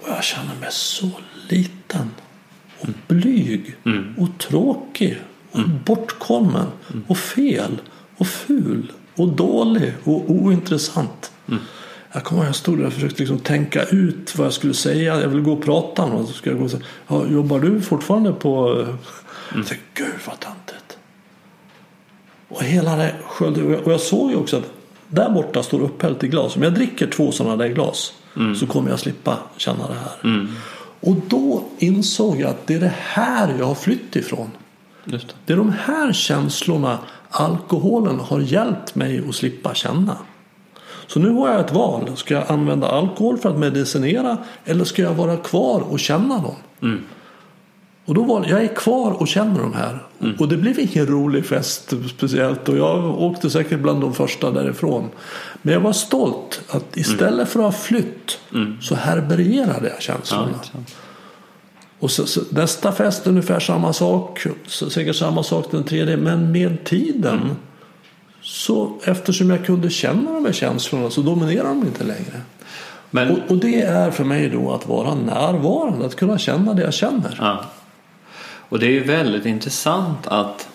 [0.00, 1.10] Och jag kände mig så
[1.48, 2.10] liten.
[2.80, 3.76] Och blyg.
[4.18, 5.18] Och tråkig.
[5.50, 6.66] Och bortkommen.
[7.06, 7.80] Och fel.
[8.16, 8.92] Och ful.
[9.16, 9.92] Och dålig.
[10.04, 11.32] Och ointressant.
[12.12, 15.20] Jag kommer ihåg jag stod där och försökte liksom tänka ut vad jag skulle säga.
[15.20, 16.26] Jag ville gå och prata med någon.
[16.26, 18.84] Så skulle jag gå och säga, ja, jobbar du fortfarande på...
[19.54, 20.59] Jag tänkte, gud vad töntigt.
[22.50, 23.76] Och hela det sköljde.
[23.78, 24.70] Och jag- såg ju också att
[25.08, 26.56] där borta står upphällt i glas.
[26.56, 28.12] Om jag dricker två sådana där glas
[28.60, 30.46] så kommer jag slippa känna det här.
[31.00, 34.50] Och då insåg jag att det är det här jag har flytt ifrån.
[35.04, 35.34] Just det.
[35.46, 36.98] Det är de här känslorna
[37.30, 40.16] alkoholen har hjälpt mig att slippa känna.
[41.06, 42.10] Så nu har jag ett val.
[42.16, 47.00] Ska jag använda alkohol för att medicinera eller ska jag vara kvar och känna dem?
[48.04, 49.98] Och då var jag är kvar och känner de här.
[50.38, 52.68] Och det blev ingen rolig fest speciellt.
[52.68, 55.08] Och jag åkte säkert bland de första därifrån.
[55.62, 58.38] Men jag var stolt att istället för att ha flytt
[58.80, 60.48] så härbärgerade jag Ja, känslorna.
[60.48, 60.94] intressant.
[61.98, 64.46] Och så, så, nästa fest ungefär samma sak.
[64.66, 66.16] Så, säkert samma sak den tredje.
[66.16, 67.56] Men med tiden.
[68.42, 72.40] Så eftersom jag kunde känna de här känslorna så dominerar de inte längre.
[73.10, 76.06] Men, Och, och det är för mig då att vara närvarande.
[76.06, 77.36] Att kunna känna det jag känner.
[77.40, 77.64] ja.
[78.70, 80.68] Och det är ju väldigt intressant att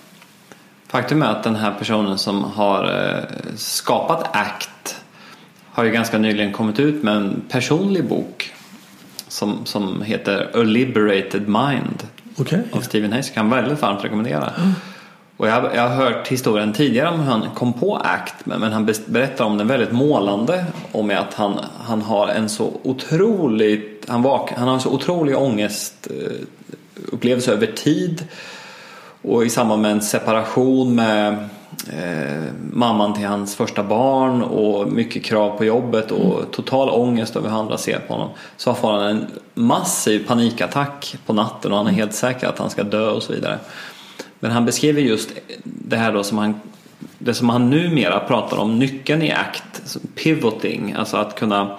[0.88, 3.24] faktum är att den här personen som har eh,
[3.56, 4.96] skapat ACT
[5.72, 8.54] har ju ganska nyligen kommit ut med en personlig bok
[9.28, 12.62] som, som heter A Liberated Mind Okej?
[12.72, 13.30] av Stephen Hayes.
[13.30, 14.54] kan väldigt varmt rekommendera.
[15.38, 18.74] Och jag, jag har hört historien tidigare om hur han kom på ACT men men
[18.74, 24.22] han berättar om den väldigt målande om att han, han har en så otroligt han,
[24.22, 26.46] vak, han har en så otrolig ångest eh,
[27.12, 28.28] upplevelse över tid
[29.22, 31.50] och i samband med en separation med
[31.94, 37.50] eh, mamman till hans första barn och mycket krav på jobbet och total ångest över
[37.50, 38.30] hur andra ser på honom.
[38.58, 42.70] Så får han en massiv panikattack på natten och han är helt säker att han
[42.70, 43.60] ska dö och så vidare.
[44.40, 45.30] Men han beskriver just
[45.64, 46.60] det här då som han
[47.18, 51.78] det som han numera pratar om, nyckeln i ACT, pivoting, alltså att kunna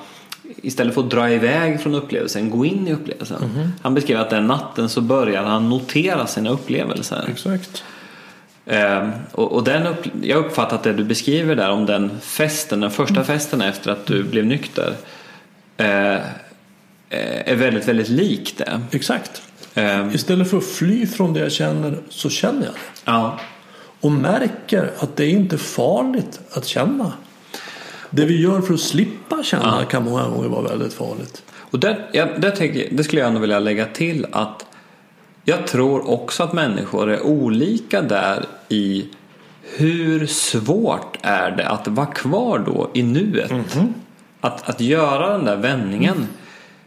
[0.62, 3.72] istället för att dra iväg från upplevelsen, gå in i upplevelsen.
[3.82, 7.28] Han beskriver att den natten så börjar han notera sina upplevelser.
[7.30, 7.84] Exakt.
[8.66, 12.90] Eh, och, och den upp, jag uppfattat det du beskriver där om den festen, den
[12.90, 14.94] första festen efter att du blev nykter.
[15.76, 16.20] Eh, eh,
[17.51, 18.80] är väldigt, väldigt lik det.
[18.90, 19.42] Exakt.
[19.74, 22.80] Eh, Istället för att fly från det jag känner så känner jag det.
[23.05, 23.40] ja.
[24.01, 27.12] Och märker att det är inte farligt att känna.
[28.16, 31.42] Det vi gör för att slippa känna kan många gånger vara väldigt farligt.
[31.58, 34.66] Och där, ja, där tänker, det skulle jag ändå vilja lägga till att
[35.44, 39.08] jag tror också att människor är olika där i
[39.76, 43.52] hur svårt är det att vara kvar då i nuet?
[44.40, 46.26] Att, att göra den där vändningen.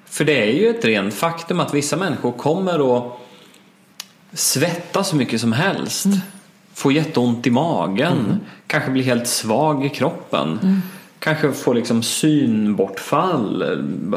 [0.05, 3.19] För det är ju ett rent faktum att vissa människor kommer att
[4.33, 6.07] svettas så mycket som helst.
[6.73, 8.39] Få jätteont i magen.
[8.67, 10.81] Kanske bli helt svag i kroppen.
[11.19, 13.63] Kanske få liksom synbortfall.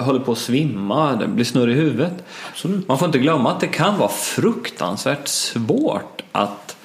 [0.00, 1.16] Håller på att svimma.
[1.26, 2.24] Blir snurrig i huvudet.
[2.50, 2.88] Absolut.
[2.88, 6.76] Man får inte glömma att det kan vara fruktansvärt svårt att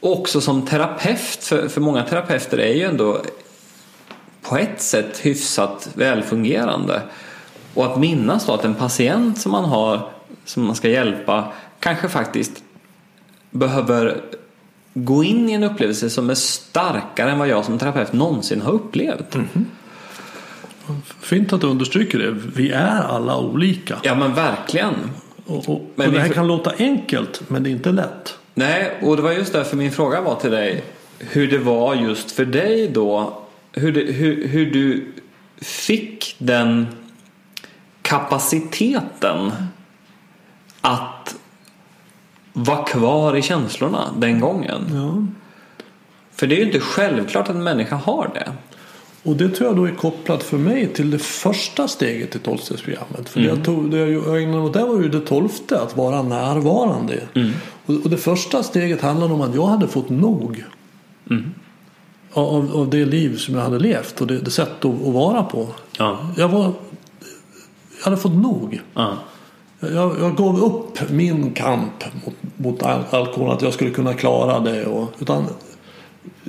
[0.00, 3.20] också som terapeut, för, för många terapeuter är ju ändå
[4.42, 7.02] på ett sätt hyfsat välfungerande.
[7.74, 10.08] Och att minnas då att en patient som man har,
[10.44, 12.52] som man ska hjälpa, kanske faktiskt
[13.50, 14.22] behöver
[14.94, 18.72] gå in i en upplevelse som är starkare än vad jag som terapeut någonsin har
[18.72, 19.36] upplevt.
[21.20, 22.30] Fint att du understryker det.
[22.30, 23.96] Vi är alla olika.
[24.02, 24.94] Ja men verkligen.
[25.46, 27.92] Och, och, Men och det vi här för- kan låta enkelt men det är inte
[27.92, 28.38] lätt.
[28.54, 30.84] Nej, och det var just därför min fråga var till dig
[31.18, 33.42] hur det var just för dig då.
[33.72, 35.12] Hur, det, hur, hur du
[35.60, 36.86] fick den
[38.02, 39.52] kapaciteten
[40.80, 41.36] att
[42.52, 44.84] vara kvar i känslorna den gången.
[44.94, 45.26] Ja.
[46.32, 48.52] För det är ju inte självklart att en människa har det.
[49.22, 53.28] Och det tror jag då är kopplat för mig till det första steget i tolvstegsprogrammet.
[53.28, 56.22] För det, jag tog, det jag ägnade åt där var ju det tolfte, att vara
[56.22, 57.22] närvarande.
[57.86, 60.64] Och, och det första steget handlade om att jag hade fått nog.
[62.32, 65.42] Av, av det liv som jag hade levt och det, det sätt att, att vara
[65.42, 65.68] på.
[65.98, 66.18] Ja.
[66.36, 66.72] Jag, var,
[67.98, 68.80] jag hade fått nog.
[68.94, 69.16] Ja.
[69.80, 74.60] Jag, jag gav upp min kamp mot, mot al- alkohol, att jag skulle kunna klara
[74.60, 74.86] det.
[74.86, 75.46] Och, utan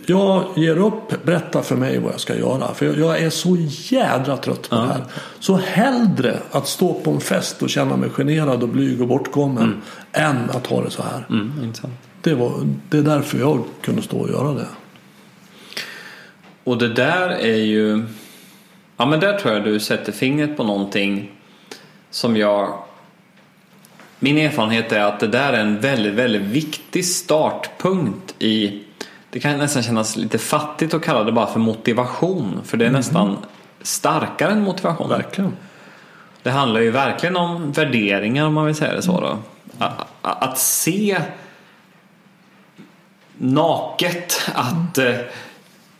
[0.05, 2.73] jag ger upp, berätta för mig vad jag ska göra.
[2.73, 3.57] För jag, jag är så
[3.95, 5.03] jädra trött på det här.
[5.39, 9.81] Så hellre att stå på en fest och känna mig generad och blyg och bortkommen
[10.11, 11.25] än att ha det så här.
[11.29, 11.73] Mm.
[12.21, 12.51] Det, var,
[12.89, 14.67] det är därför jag kunde stå och göra det.
[16.63, 18.05] Och det där är ju...
[18.97, 21.31] Ja men där tror jag du sätter fingret på någonting
[22.09, 22.73] som jag...
[24.23, 28.83] Min erfarenhet är att det där är en väldigt, väldigt viktig startpunkt i...
[29.29, 32.61] Det kan nästan kännas lite fattigt att kalla det bara för motivation.
[32.65, 33.37] För det är nästan
[33.81, 35.09] starkare än motivation.
[35.09, 35.57] Verkligen.
[36.43, 39.37] Det handlar ju verkligen om värderingar om man vill säga det så då.
[39.79, 39.91] A-
[40.21, 41.21] a- Att se
[43.37, 45.15] naket att eh,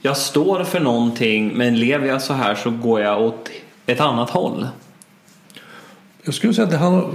[0.01, 3.49] jag står för någonting men lever jag så här så går jag åt
[3.85, 4.67] ett annat håll.
[6.23, 7.09] Jag skulle säga att det handlar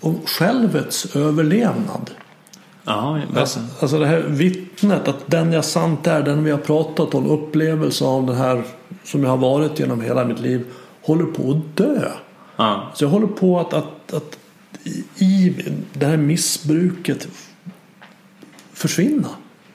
[0.00, 2.10] om självets överlevnad.
[2.84, 7.14] Ja, Alltså, alltså det här vittnet att den jag sant är, den vi har pratat
[7.14, 8.62] om, upplevelse av den här
[9.04, 10.64] som jag har varit genom hela mitt liv
[11.02, 12.08] håller på att dö.
[12.56, 12.90] ja.
[12.94, 14.38] Så jag håller på att, att, att
[14.84, 15.54] i- i
[15.92, 17.28] det här missbruket
[18.72, 19.28] försvinna.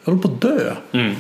[0.03, 0.75] Jag håller på att dö.
[0.91, 1.15] Mm.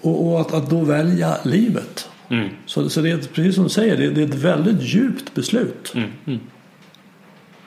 [0.00, 2.08] Och, och att, att då välja livet.
[2.28, 2.48] Mm.
[2.66, 5.92] Så, så det är precis som du säger, det, det är ett väldigt djupt beslut.
[5.94, 6.40] Mm.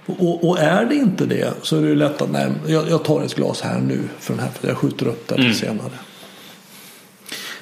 [0.08, 0.28] Mm.
[0.28, 3.04] Och, och är det inte det så är det ju lätt att nej, jag, jag
[3.04, 5.54] tar ett glas här nu för den här för jag skjuter upp det Mm.
[5.54, 5.92] senare.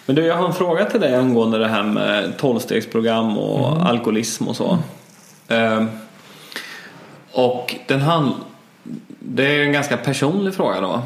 [0.06, 4.48] Men du, jag har en fråga till dig angående det här med tolvstegsprogram och alkoholism
[4.48, 4.78] och så.
[5.48, 5.88] Ehm,
[7.32, 8.34] och den hand,
[9.20, 11.02] det är en ganska personlig fråga då.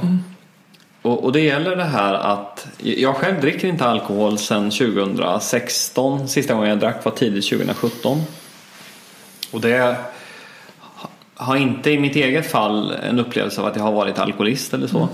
[1.01, 6.27] Och, och det gäller det här att jag själv dricker inte alkohol sedan 2016.
[6.27, 8.21] Sista gången jag drack var tidigt 2017.
[9.51, 9.95] Och det
[11.35, 14.87] har inte i mitt eget fall en upplevelse av att jag har varit alkoholist eller
[14.87, 15.09] så.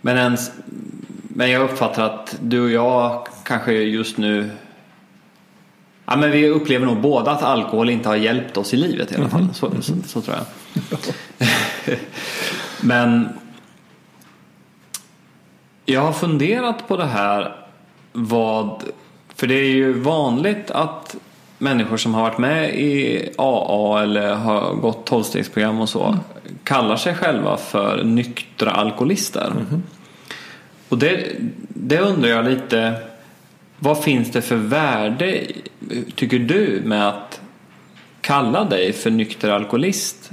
[0.00, 0.50] Men, ens,
[1.28, 4.50] men jag uppfattar att du och jag kanske just nu
[6.06, 9.16] Ja, men vi upplever nog båda att alkohol inte har hjälpt oss i livet i
[9.16, 9.48] alla fall.
[9.54, 10.46] Så, så, så tror jag.
[12.80, 13.28] men
[15.84, 17.56] jag har funderat på det här
[18.12, 18.82] vad
[19.36, 21.16] för det är ju vanligt att
[21.58, 26.18] människor som har varit med i AA eller har gått tolvstegsprogram och så
[26.64, 29.52] kallar sig själva för nyktra alkoholister.
[30.88, 31.36] Och det,
[31.68, 32.94] det undrar jag lite,
[33.78, 35.42] vad finns det för värde,
[36.14, 37.40] tycker du, med att
[38.20, 40.30] kalla dig för nykter alkoholist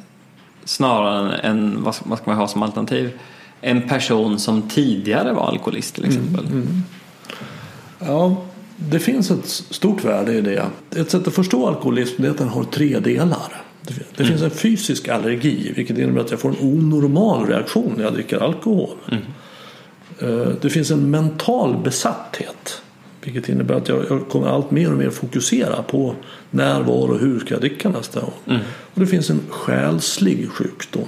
[0.63, 3.19] snarare än, vad ska, vad ska man ha som alternativ,
[3.61, 6.45] en person som tidigare var alkoholist till exempel?
[7.99, 8.37] Ja,
[8.89, 10.65] det finns ett stort värde i det.
[10.95, 13.61] Ett sätt att förstå alkoholism är att den har tre delar.
[13.81, 18.03] Det, det finns en fysisk allergi vilket innebär att jag får en onormal reaktion när
[18.03, 18.89] jag dricker alkohol.
[20.19, 22.81] Eh, Det finns en mental besatthet.
[23.23, 26.15] Vilket innebär att jag, jag kommer allt mer och mer fokusera på
[26.49, 28.59] när, var och hur ska jag dricka nästa gång.
[28.93, 31.05] Och det finns en själslig sjukdom.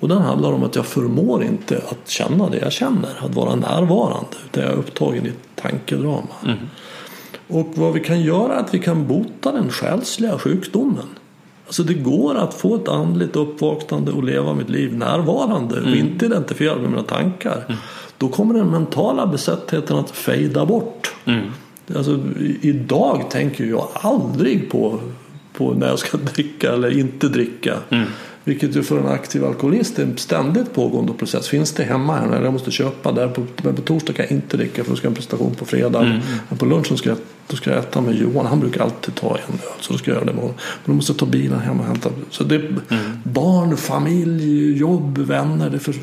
[0.00, 3.10] Och den handlar om att jag förmår inte att känna det jag känner.
[3.24, 4.36] Att vara närvarande.
[4.50, 6.56] Utan jag är upptagen i ett tankedrama.
[7.48, 11.04] Och vad vi kan göra är att vi kan bota den själsliga sjukdomen.
[11.66, 16.26] Alltså det går att få ett andligt uppvaknande och leva mitt liv närvarande och inte
[16.26, 17.76] identifiera med mina tankar.
[18.18, 21.14] Då kommer den mentala besättheten att fejda bort.
[21.96, 24.98] Alltså, i- idag tänker jag aldrig på,
[25.52, 27.76] på när jag ska dricka eller inte dricka.
[28.44, 31.48] Vilket ju för en aktiv alkoholist är en ständigt pågående process.
[31.48, 32.26] Finns det hemma här?
[32.26, 34.96] Eller jag måste köpa där på, men på torsdag kan jag inte dricka för då
[34.96, 36.20] ska jag ha en prestation på fredag.
[36.48, 38.46] Men på lunchen ska jag, då ska jag äta med Johan.
[38.46, 39.80] Han brukar alltid ta en öl.
[39.80, 40.54] Så då ska jag göra det imorgon.
[40.58, 42.10] Men då måste jag ta bilen hem och hämta.
[42.30, 42.80] Så det är
[43.22, 45.70] barn, familj, jobb, vänner.
[45.70, 45.94] Det för,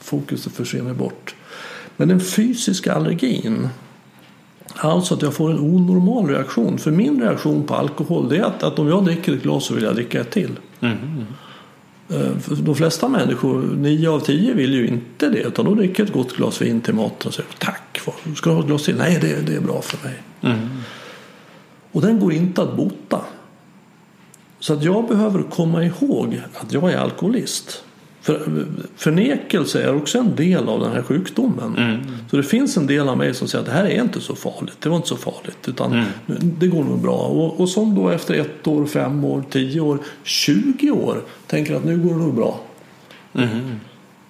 [0.00, 1.34] fokuset försvinner bort.
[1.96, 3.68] Men den fysiska allergin
[4.74, 6.78] Alltså att jag får en onormal reaktion.
[6.78, 9.74] För min reaktion på alkohol det är att, att om jag dricker ett glas så
[9.74, 10.58] vill jag dricka ett till.
[10.80, 10.90] Eh,
[12.40, 15.38] För de flesta människor, nio av tio vill ju inte det.
[15.38, 18.00] Utan de dricker ett gott glas vin till maten och säger tack,
[18.36, 18.96] ska du ha ett glas till?
[18.96, 20.22] Nej, det, det är bra för mig.
[21.92, 23.20] Och den går inte att bota.
[24.58, 27.84] Så att jag behöver komma ihåg att jag är alkoholist.
[28.22, 28.66] För,
[28.96, 32.00] förnekelse är också en del av den här sjukdomen.
[32.30, 34.34] Så det finns en del av mig som säger att det här är inte så
[34.34, 34.76] farligt.
[34.80, 35.68] Det var inte så farligt.
[35.68, 36.04] Utan
[36.40, 37.16] det går nog bra.
[37.16, 41.84] Och, och som då efter ett år, fem år, tio år, 20 år tänker att
[41.84, 42.60] nu går det nog bra.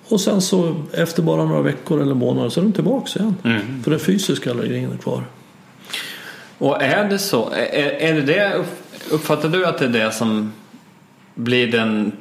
[0.09, 3.35] Och sen så efter bara några veckor eller månader så är de tillbaka igen.
[3.85, 5.25] För den fysiska allergin är kvar.
[6.59, 8.65] Och är det så, är, är det det,
[9.11, 10.53] uppfattar du att det är det som
[11.35, 12.13] blir den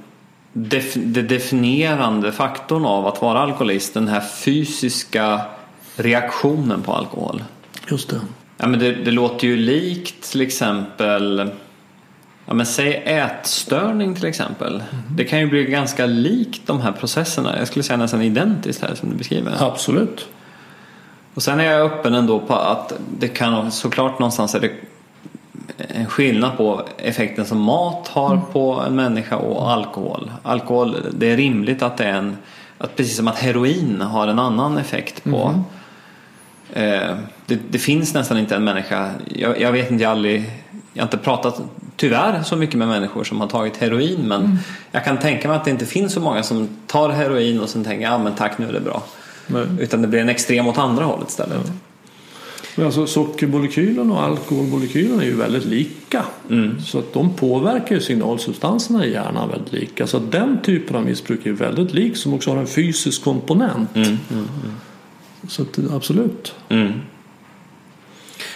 [0.54, 3.94] def, det definierande faktorn av att vara alkoholist?
[3.94, 5.42] Den här fysiska
[5.96, 7.44] reaktionen på alkohol?
[7.88, 8.20] Just det.
[8.58, 11.52] Ja, men det, det låter ju likt till exempel
[12.50, 14.84] Ja, men säg ätstörning till exempel.
[15.10, 17.58] Det kan ju bli ganska likt de här processerna.
[17.58, 19.54] Jag skulle säga nästan identiskt här som du beskriver.
[19.60, 20.28] Absolut.
[21.34, 24.72] Och sen är jag öppen ändå på att det kan såklart någonstans är det
[25.78, 30.32] en skillnad på effekten som mat har på en människa och alkohol.
[30.44, 32.38] Alkohol, det är rimligt att det är en,
[32.78, 35.64] att precis som att heroin har en annan effekt på
[36.74, 37.16] eh,
[37.46, 40.52] det, det finns nästan inte en människa, jag, jag vet inte, jag aldrig,
[40.94, 41.62] jag har inte pratat
[41.96, 44.60] tyvärr så mycket med människor som har tagit heroin men
[44.92, 47.84] jag kan tänka mig att det inte finns så många som tar heroin och sen
[47.84, 49.04] tänker ja men tack nu är det bra.
[49.80, 51.72] Utan det blir en extrem åt andra hållet istället.
[52.80, 56.26] Men alltså, sockermolekylen och alkoholmolekylen är ju väldigt lika.
[56.86, 60.08] Så att de påverkar ju signalsubstanserna i hjärnan väldigt lika.
[60.08, 63.90] Så att den typen av missbruk är väldigt lik som också har en fysisk komponent.
[65.48, 66.56] Så att, absolut.
[66.70, 66.92] Mm.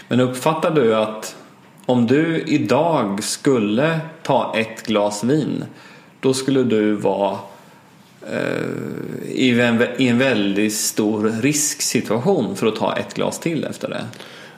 [0.08, 1.36] Men uppfattar du att
[1.86, 5.66] om du idag skulle ta ett glas vin
[6.20, 7.38] då skulle du vara
[9.28, 14.06] i, en, i en väldigt stor risksituation för att ta ett glas till efter det?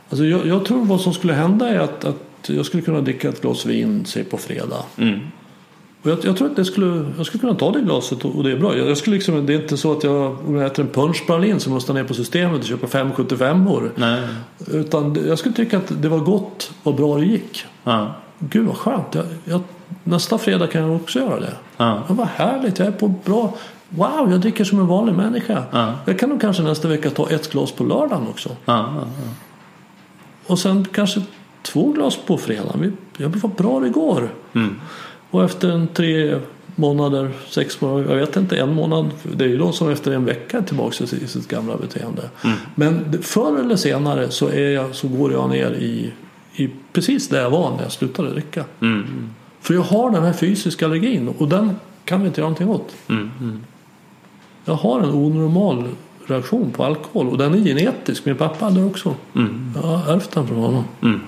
[0.09, 3.30] Alltså, jag, jag tror vad som skulle hända är att, att jag skulle kunna dricka
[3.30, 4.84] ett glas vin säg på fredag.
[4.97, 5.20] Mm.
[6.01, 8.43] Och jag, jag tror att det skulle, jag skulle kunna ta det glaset och, och
[8.43, 8.78] det är bra.
[8.78, 11.59] Jag, jag skulle liksom, det är inte så att jag, om jag äter en punschpralin
[11.59, 13.91] så måste jag ner på systemet och köpa 575 år.
[13.95, 14.22] Nej.
[14.72, 17.66] Utan jag skulle tycka att det var gott och bra det gick.
[17.84, 18.16] Ja.
[18.39, 19.15] Gud vad skönt.
[19.15, 19.61] Jag, jag,
[20.03, 21.53] nästa fredag kan jag också göra det.
[21.77, 22.03] Ja.
[22.07, 22.79] Ja, vad härligt.
[22.79, 23.53] Jag är på bra...
[23.89, 25.63] Wow, jag dricker som en vanlig människa.
[25.71, 25.93] Ja.
[26.05, 28.49] Jag kan nog kanske nästa vecka ta ett glas på lördagen också.
[28.65, 29.07] Ja, ja,
[30.47, 31.21] Och sen kanske
[31.61, 32.97] två glas på fredagen.
[33.17, 34.29] Jag vad bra det går.
[34.53, 34.75] Mm.
[35.31, 36.39] Och efter en tre
[36.75, 39.09] månader, sex månader, jag vet inte, en månad.
[39.36, 42.21] Det är ju de som efter en vecka är tillbaka i sitt- gamla beteende.
[42.43, 42.57] Mm.
[42.75, 46.11] Men förr eller senare så, är jag, så går jag ner i,
[46.56, 48.66] i precis där jag var när jag slutade dricka.
[48.82, 49.30] Mm.
[49.62, 51.76] För jag har den här fysiska allergin och den
[52.06, 52.95] kan vi inte göra någonting åt.
[53.08, 53.32] Mm.
[53.39, 53.64] Mm.
[54.66, 55.84] Jag har en onormal
[56.26, 58.26] reaktion på alkohol och den är genetisk.
[58.26, 59.16] Min pappa hade också.
[59.36, 59.72] Mm.
[59.76, 60.84] Jag har ärvt den från honom.
[61.01, 61.20] Mm.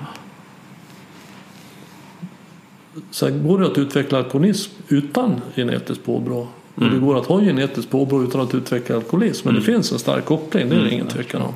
[3.12, 6.48] Sen går det att utveckla alkoholism utan genetiskt påbrå.
[6.76, 9.48] Och det går att ha genetiskt påbrå utan att utveckla alkoholism.
[9.48, 11.54] Men det finns en stark koppling, det är det ingen tvekan om.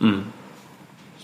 [0.00, 0.20] Mm.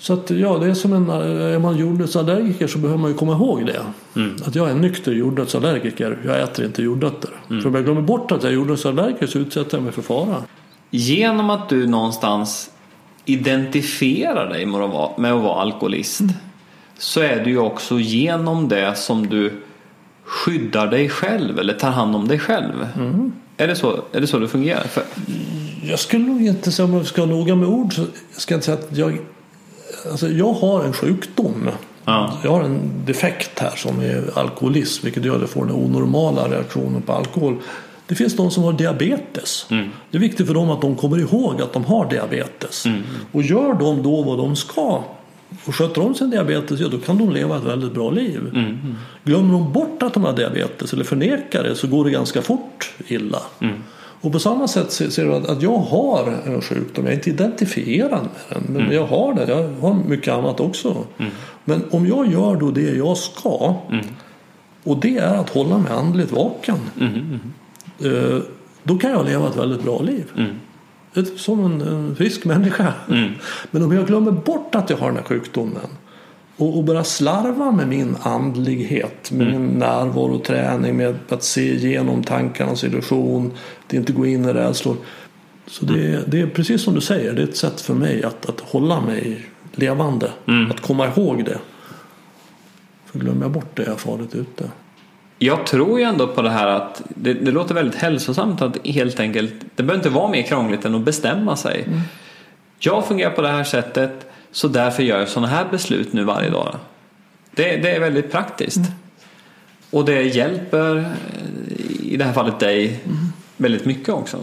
[0.00, 3.32] Så att ja, det är som en, är man jordnötsallergiker så behöver man ju komma
[3.32, 3.80] ihåg det.
[4.20, 4.36] Mm.
[4.44, 6.18] Att jag är en nykter jordnötsallergiker.
[6.24, 7.30] Jag äter inte jordnötter.
[7.48, 10.42] För om jag glömmer bort att jag är jordnötsallergiker så utsätter jag mig för fara.
[10.90, 12.70] Genom att du någonstans
[13.24, 16.20] identifierar dig med att vara, med att vara alkoholist
[16.98, 19.52] så är det ju också genom det som du
[20.24, 22.88] skyddar dig själv eller tar hand om dig själv.
[22.96, 23.32] Mm.
[23.56, 24.82] Är, det så, är det så det fungerar?
[24.82, 25.02] För,
[25.82, 28.00] Jag skulle nog inte säga om jag ska vara noga med ord så
[28.32, 29.18] jag ska inte säga att jag
[30.10, 31.68] Alltså jag har en sjukdom.
[32.04, 32.38] Ja.
[32.44, 36.48] Jag har en defekt här som är alkoholism vilket gör att jag får den onormala
[36.48, 37.56] reaktionen på alkohol.
[38.06, 39.66] Det finns de som har diabetes.
[40.10, 42.84] Det är viktigt för dem att de kommer ihåg att de har diabetes.
[43.32, 45.04] Och gör de då vad de ska
[45.64, 48.40] och sköter om sin diabetes, ja då kan de leva ett väldigt bra liv.
[49.24, 52.92] Glömmer de bort att de har diabetes eller förnekar det så går det ganska fort
[53.06, 53.42] illa.
[54.20, 57.04] Och på samma sätt ser du att, jag har en sjukdom.
[57.04, 58.62] Jag är inte identifierad med den.
[58.86, 59.48] Men jag har det.
[59.50, 61.04] Jag har mycket annat också.
[61.64, 63.74] Men om jag gör då det jag ska.
[64.84, 66.76] Och det är att hålla mig andligt vaken.
[68.04, 68.38] eh,
[68.82, 70.24] Då kan jag leva ett väldigt bra liv.
[71.36, 72.92] Som en, en frisk människa.
[73.70, 75.76] Men om jag glömmer bort att jag har den här sjukdomen.
[76.60, 81.74] Och, och börjar slarva med min andlighet, med min närvaro och träning, med att se
[81.74, 83.52] igenom tankarnas illusion,
[83.86, 84.96] att inte gå in i rädslor.
[85.66, 88.24] Så det, är- det är precis som du säger, det är ett sätt för mig
[88.24, 90.30] att, att hålla mig levande.
[90.70, 91.58] Att komma ihåg det.
[93.06, 94.64] För glömmer jag bort det är jag farligt ute.
[95.38, 99.20] Jag tror ju ändå på det här att det, det låter väldigt hälsosamt att helt
[99.20, 101.84] enkelt, det behöver inte vara mer krångligt än att bestämma sig.
[102.78, 106.50] Jag fungerar på det här sättet så därför gör jag sådana här beslut nu varje
[106.50, 106.76] dag.
[107.50, 108.80] Det, det är väldigt praktiskt.
[109.90, 113.00] Och det hjälper eh, i det här fallet dig
[113.56, 114.36] väldigt mycket också.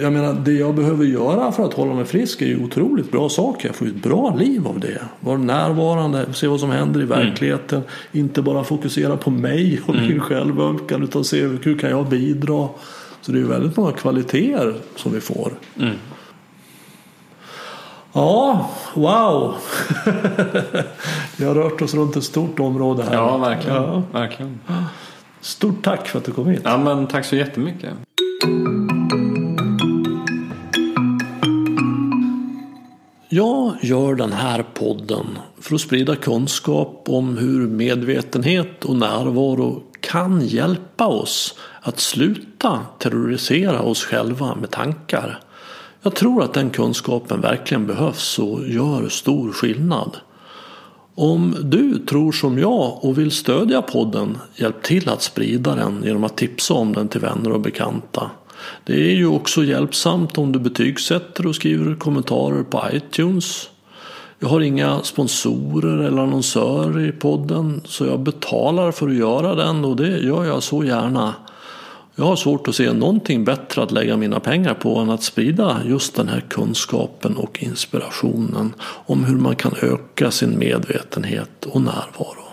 [0.00, 3.28] Jag menar, det jag behöver göra för att hålla mig frisk är ju otroligt bra
[3.28, 3.68] saker.
[3.68, 5.02] Jag får ju ett bra liv av det.
[5.20, 7.82] Vara närvarande, se vad som händer i verkligheten.
[8.12, 12.68] Inte bara fokusera på mig och min självönskan utan se hur kan jag bidra.
[13.20, 15.52] Så det är ju väldigt många kvaliteter som vi får.
[18.16, 19.54] Ja, wow!
[21.36, 23.14] vi har rört oss runt ett stort område här.
[23.14, 23.76] Ja, verkligen.
[23.76, 24.02] Ja.
[24.12, 24.60] verkligen.
[25.40, 26.60] Stort tack för att du kom hit.
[26.64, 27.90] Ja, men tack så jättemycket.
[33.28, 35.26] Jag gör den här podden
[35.60, 43.80] för att sprida kunskap om hur medvetenhet och närvaro kan hjälpa oss att sluta terrorisera
[43.82, 45.40] oss själva med tankar.
[46.04, 50.16] Jag tror att den kunskapen verkligen behövs och gör stor skillnad.
[51.14, 56.24] Om du tror som jag och vill stödja podden, hjälp till att sprida den genom
[56.24, 58.30] att tipsa om den till vänner och bekanta.
[58.84, 63.70] Det är ju också hjälpsamt om du betygsätter och skriver kommentarer på iTunes.
[64.38, 69.84] Jag har inga sponsorer eller annonsörer i podden så jag betalar för att göra den
[69.84, 71.34] och det gör jag så gärna.
[72.16, 75.80] Jag har svårt att se någonting bättre att lägga mina pengar på än att sprida
[75.86, 82.44] just den här kunskapen och inspirationen om hur man kan öka sin medvetenhet och närvaro.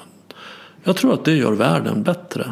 [0.84, 2.52] Jag tror att det gör världen bättre.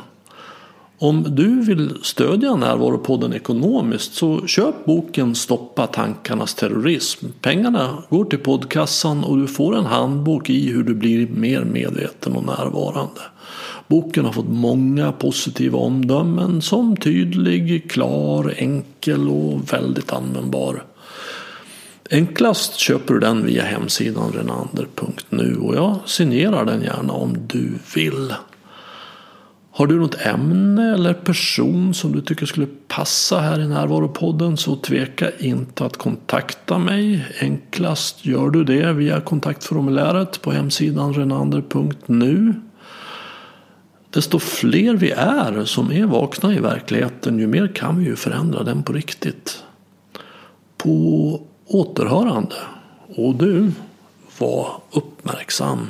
[1.01, 7.25] Om du vill stödja Närvaropodden ekonomiskt så köp boken Stoppa tankarnas terrorism.
[7.41, 12.35] Pengarna går till poddkassan och du får en handbok i hur du blir mer medveten
[12.35, 13.21] och närvarande.
[13.89, 20.83] Boken har fått många positiva omdömen som tydlig, klar, enkel och väldigt användbar.
[22.11, 28.33] Enklast köper du den via hemsidan renander.nu och jag signerar den gärna om du vill.
[29.71, 34.75] Har du något ämne eller person som du tycker skulle passa här i Närvaropodden så
[34.75, 37.25] tveka inte att kontakta mig.
[37.41, 42.53] Enklast gör du det via kontaktformuläret på hemsidan renander.nu.
[44.09, 48.63] Desto fler vi är som är vakna i verkligheten ju mer kan vi ju förändra
[48.63, 49.63] den på riktigt.
[50.77, 52.55] På återhörande.
[53.15, 53.71] Och du,
[54.37, 55.87] var uppmärksam.